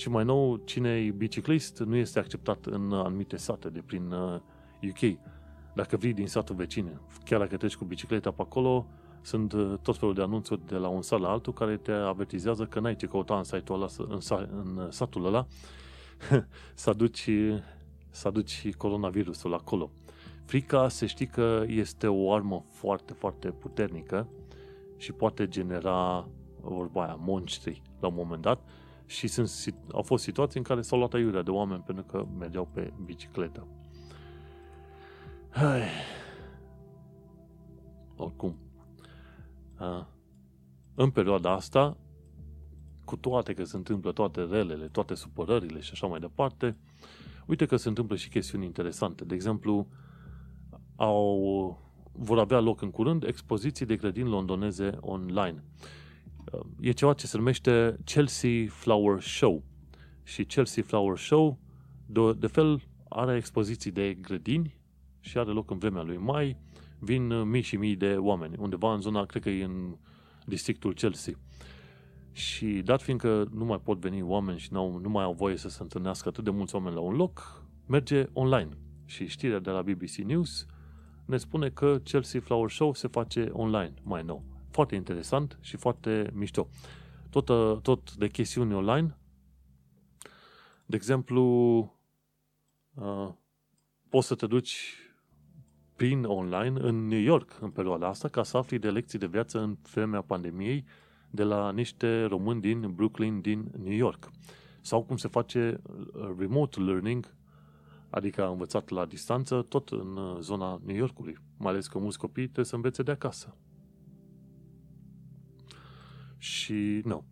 [0.00, 4.12] și mai nou, cine e biciclist nu este acceptat în anumite sate de prin
[4.82, 5.18] UK.
[5.74, 8.86] Dacă vii din satul vecin, chiar dacă treci cu bicicleta pe acolo,
[9.22, 12.80] sunt tot felul de anunțuri de la un sat la altul care te avertizează că
[12.80, 14.20] n-ai ce căuta în, site-ul ăla, în,
[14.76, 15.46] în satul ăla
[16.74, 17.30] să aduci,
[18.10, 19.90] să aduci coronavirusul acolo.
[20.44, 24.28] Frica, se știi că este o armă foarte, foarte puternică
[24.96, 26.28] și poate genera
[26.60, 28.60] vorba aia, monștri la un moment dat
[29.10, 29.50] și sunt,
[29.92, 33.66] au fost situații în care s-au luat aiurea de oameni pentru că mergeau pe bicicletă.
[35.50, 35.82] Hai.
[38.16, 38.56] Oricum.
[40.94, 41.96] În perioada asta,
[43.04, 46.76] cu toate că se întâmplă toate relele, toate supărările și așa mai departe,
[47.46, 49.24] uite că se întâmplă și chestiuni interesante.
[49.24, 49.88] De exemplu,
[50.96, 51.78] au,
[52.12, 55.64] vor avea loc în curând expoziții de grădini londoneze online.
[56.80, 59.62] E ceva ce se numește Chelsea Flower Show.
[60.22, 61.58] Și Chelsea Flower Show
[62.06, 64.80] De, de fel, are expoziții de grădini
[65.20, 66.56] și are loc în vremea lui mai.
[66.98, 69.96] Vin uh, mii și mii de oameni, undeva în zona, cred că e în
[70.46, 71.34] districtul Chelsea.
[72.32, 75.68] Și dat fiindcă nu mai pot veni oameni și nu, nu mai au voie să
[75.68, 78.68] se întâlnească atât de mulți oameni la un loc, merge online.
[79.04, 80.66] Și știrea de la BBC News
[81.24, 84.44] ne spune că Chelsea Flower Show se face online mai nou.
[84.70, 86.68] Foarte interesant și foarte mișto.
[87.30, 89.16] Tot, uh, tot de chestiuni online.
[90.86, 91.42] De exemplu,
[92.94, 93.28] uh,
[94.08, 94.94] poți să te duci
[95.96, 99.60] prin online în New York în perioada asta ca să afli de lecții de viață
[99.60, 100.84] în vremea pandemiei
[101.30, 104.30] de la niște români din Brooklyn, din New York.
[104.80, 107.34] Sau cum se face uh, remote learning,
[108.10, 111.36] adică învățat la distanță, tot în uh, zona New Yorkului.
[111.56, 113.54] Mai ales că mulți copii trebuie să învețe de acasă.
[116.40, 117.24] Și, nu.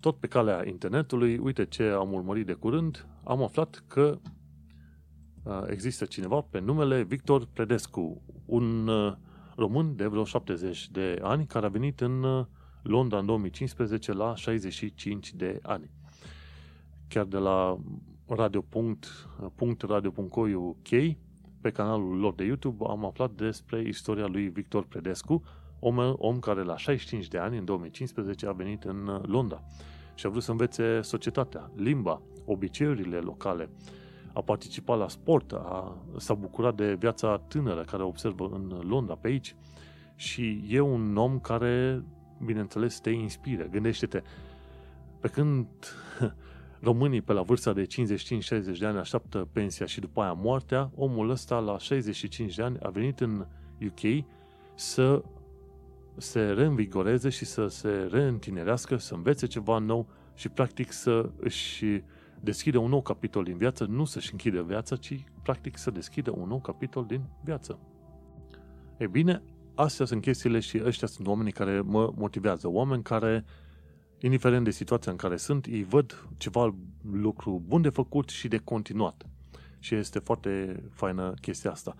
[0.00, 4.18] Tot pe calea internetului, uite ce am urmărit de curând, am aflat că
[5.42, 8.90] uh, există cineva pe numele Victor Predescu, un
[9.56, 12.46] român de vreo 70 de ani care a venit în
[12.82, 15.90] Londra în 2015 la 65 de ani.
[17.08, 17.78] Chiar de la
[18.26, 20.88] radio.radio.co UK,
[21.60, 25.42] pe canalul lor de YouTube, am aflat despre istoria lui Victor Predescu,
[25.86, 29.62] om, om care la 65 de ani, în 2015, a venit în Londra
[30.14, 33.70] și a vrut să învețe societatea, limba, obiceiurile locale,
[34.32, 39.14] a participat la sport, a, s-a bucurat de viața tânără care o observă în Londra,
[39.14, 39.56] pe aici.
[40.14, 42.04] Și e un om care
[42.44, 43.64] bineînțeles, te inspiră.
[43.64, 44.22] Gândește-te,
[45.20, 45.66] pe când
[46.88, 51.30] românii pe la vârsta de 55-60 de ani așteaptă pensia și după aia moartea, omul
[51.30, 53.46] ăsta la 65 de ani a venit în
[53.86, 54.24] UK
[54.74, 55.22] să
[56.16, 61.84] se reînvigoreze și să se reîntinerească, să învețe ceva nou și practic să își
[62.40, 66.48] deschidă un nou capitol din viață, nu să-și închide viața, ci practic să deschidă un
[66.48, 67.78] nou capitol din viață.
[68.96, 69.42] E bine,
[69.74, 72.68] astea sunt chestiile și ăștia sunt oamenii care mă motivează.
[72.68, 73.44] Oameni care,
[74.18, 76.74] indiferent de situația în care sunt, îi văd ceva
[77.12, 79.26] lucru bun de făcut și de continuat.
[79.78, 81.94] Și este foarte faină chestia asta.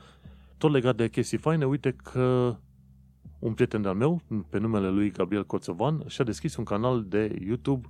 [0.59, 2.57] Tot legat de chestii faine, uite că
[3.45, 7.89] un prieten de-al meu, pe numele lui Gabriel Coțovan, și-a deschis un canal de YouTube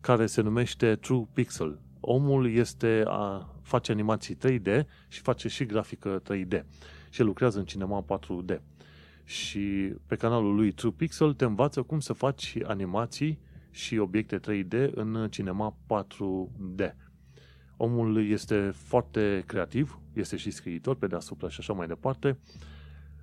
[0.00, 1.80] care se numește True Pixel.
[2.00, 6.64] Omul este a, face animații 3D și face și grafică 3D.
[7.10, 8.60] Și lucrează în cinema 4D
[9.24, 13.38] și pe canalul lui True Pixel te învață cum să faci animații
[13.70, 16.94] și obiecte 3D în cinema 4D.
[17.76, 22.38] Omul este foarte creativ, este și scriitor pe deasupra și așa mai departe.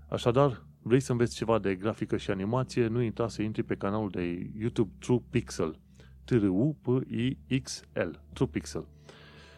[0.08, 4.10] Așadar, vrei să înveți ceva de grafică și animație, nu uita să intri pe canalul
[4.10, 5.80] de YouTube True Pixel.
[6.26, 8.88] t r u p i x l True Pixel.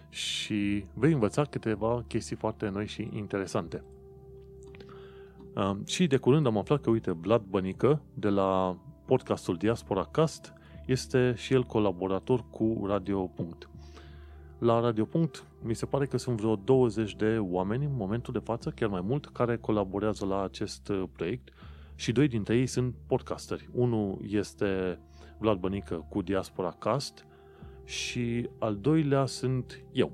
[0.10, 3.84] Și vei învăța câteva chestii foarte noi și interesante.
[5.86, 10.54] Și de curând am aflat că, uite, Vlad Bănică, de la podcastul Diaspora Cast,
[10.86, 13.70] este și el colaborator cu Radio Punct.
[14.62, 18.40] La Radio Punct, mi se pare că sunt vreo 20 de oameni în momentul de
[18.40, 21.50] față, chiar mai mult, care colaborează la acest uh, proiect
[21.96, 23.70] și doi dintre ei sunt podcasteri.
[23.74, 25.00] Unul este
[25.38, 27.26] Vlad Bănică cu Diaspora Cast
[27.84, 30.12] și al doilea sunt eu.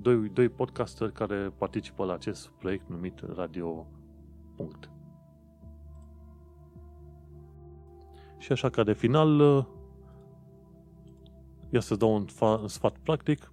[0.00, 3.86] Doi, doi podcasteri care participă la acest proiect numit Radio
[4.56, 4.90] Punct.
[8.38, 9.64] Și așa ca de final, uh,
[11.72, 13.52] ia să dau un, fa- un sfat practic.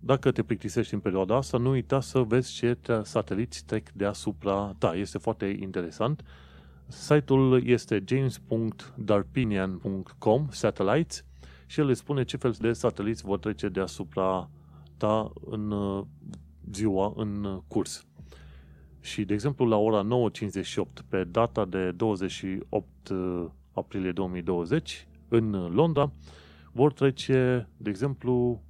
[0.00, 4.94] Dacă te plictisești în perioada asta, nu uita să vezi ce sateliți trec deasupra ta.
[4.94, 6.24] Este foarte interesant.
[6.86, 11.24] Site-ul este james.darpinian.com satellites
[11.66, 14.50] și el îți spune ce fel de sateliți vor trece deasupra
[14.96, 16.04] ta în uh,
[16.72, 18.06] ziua în curs.
[19.00, 20.08] Și, de exemplu, la ora 9.58,
[21.08, 26.12] pe data de 28 uh, aprilie 2020, în Londra,
[26.72, 28.62] vor trece, de exemplu,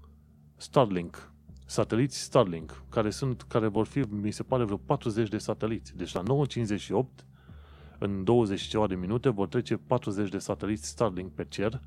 [0.56, 1.32] Starlink,
[1.66, 5.96] sateliți Starlink, care, sunt, care vor fi, mi se pare, vreo 40 de sateliți.
[5.96, 7.24] Deci la 9.58,
[7.98, 11.80] în 20 ceva de minute, vor trece 40 de sateliți Starlink pe cer,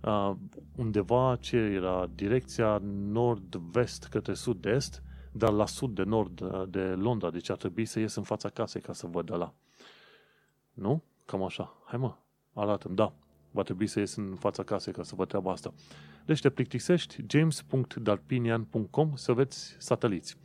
[0.00, 0.32] uh,
[0.76, 5.02] undeva ce era direcția nord-vest către sud-est,
[5.32, 8.80] dar la sud de nord de Londra, deci ar trebui să ies în fața casei
[8.80, 9.54] ca să văd la.
[10.72, 11.02] Nu?
[11.24, 11.76] Cam așa.
[11.84, 12.14] Hai mă,
[12.52, 13.12] arată Da,
[13.54, 15.74] va trebui să ies în fața casei ca să văd treaba asta.
[16.24, 20.36] Deci te plictisești james.darpinian.com să vezi sateliți.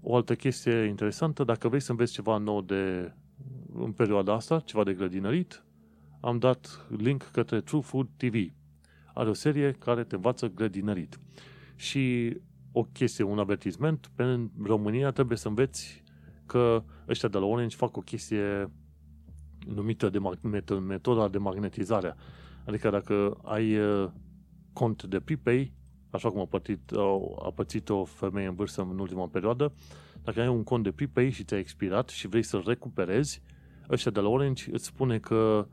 [0.00, 3.12] O altă chestie interesantă, dacă vrei să înveți ceva nou de,
[3.74, 5.64] în perioada asta, ceva de grădinărit,
[6.20, 8.34] am dat link către True Food TV.
[9.14, 11.20] Are o serie care te învață grădinărit.
[11.76, 12.36] Și
[12.72, 16.02] o chestie, un avertisment, pe România trebuie să înveți
[16.46, 18.70] că ăștia de la Orange fac o chestie
[19.66, 22.14] numită de mag- metoda de magnetizare.
[22.66, 24.10] Adică dacă ai uh,
[24.72, 25.72] cont de prepay,
[26.10, 26.92] așa cum a, pătit,
[27.42, 29.72] a pățit o femeie în vârstă în ultima perioadă,
[30.24, 33.42] dacă ai un cont de prepay și ți-a expirat și vrei să-l recuperezi,
[33.90, 35.66] ăștia de la Orange îți spune că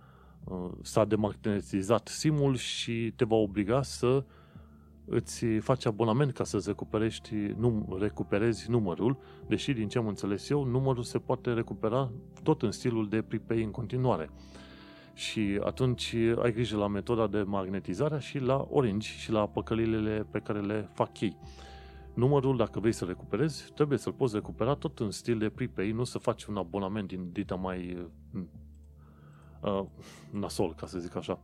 [0.44, 4.24] uh, s-a demagnetizat SIM-ul și te va obliga să
[5.10, 7.22] îți faci abonament ca să-ți recuperezi,
[7.58, 12.12] num, recuperezi numărul, deși din ce am înțeles eu, numărul se poate recupera
[12.44, 14.30] tot în stilul de prepay în continuare.
[15.14, 20.40] Și atunci ai grijă la metoda de magnetizare și la Orange și la păcălilele pe
[20.40, 21.38] care le fac ei.
[22.14, 26.04] Numărul, dacă vrei să recuperezi, trebuie să-l poți recupera tot în stil de prepay, nu
[26.04, 28.10] să faci un abonament din dita mai
[29.62, 29.84] uh,
[30.32, 31.40] nasol, ca să zic așa.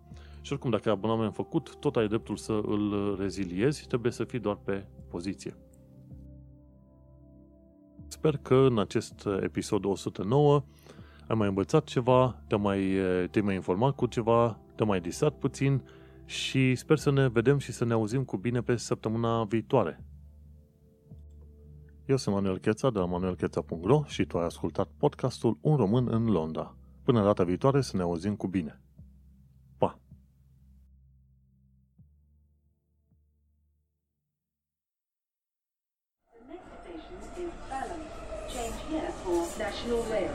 [0.46, 4.40] Și oricum, dacă ai abonament făcut, tot ai dreptul să îl reziliezi, trebuie să fii
[4.40, 5.56] doar pe poziție.
[8.08, 10.64] Sper că în acest episod 109
[11.28, 12.82] ai mai învățat ceva, te-ai mai,
[13.32, 15.84] te mai informat cu ceva, te-ai mai disat puțin
[16.26, 20.04] și sper să ne vedem și să ne auzim cu bine pe săptămâna viitoare.
[22.06, 26.26] Eu sunt Manuel Cheța de la manuelcheța.ro și tu ai ascultat podcastul Un român în
[26.26, 26.76] Londra.
[27.04, 28.83] Până data viitoare să ne auzim cu bine.
[39.58, 40.33] National Rail.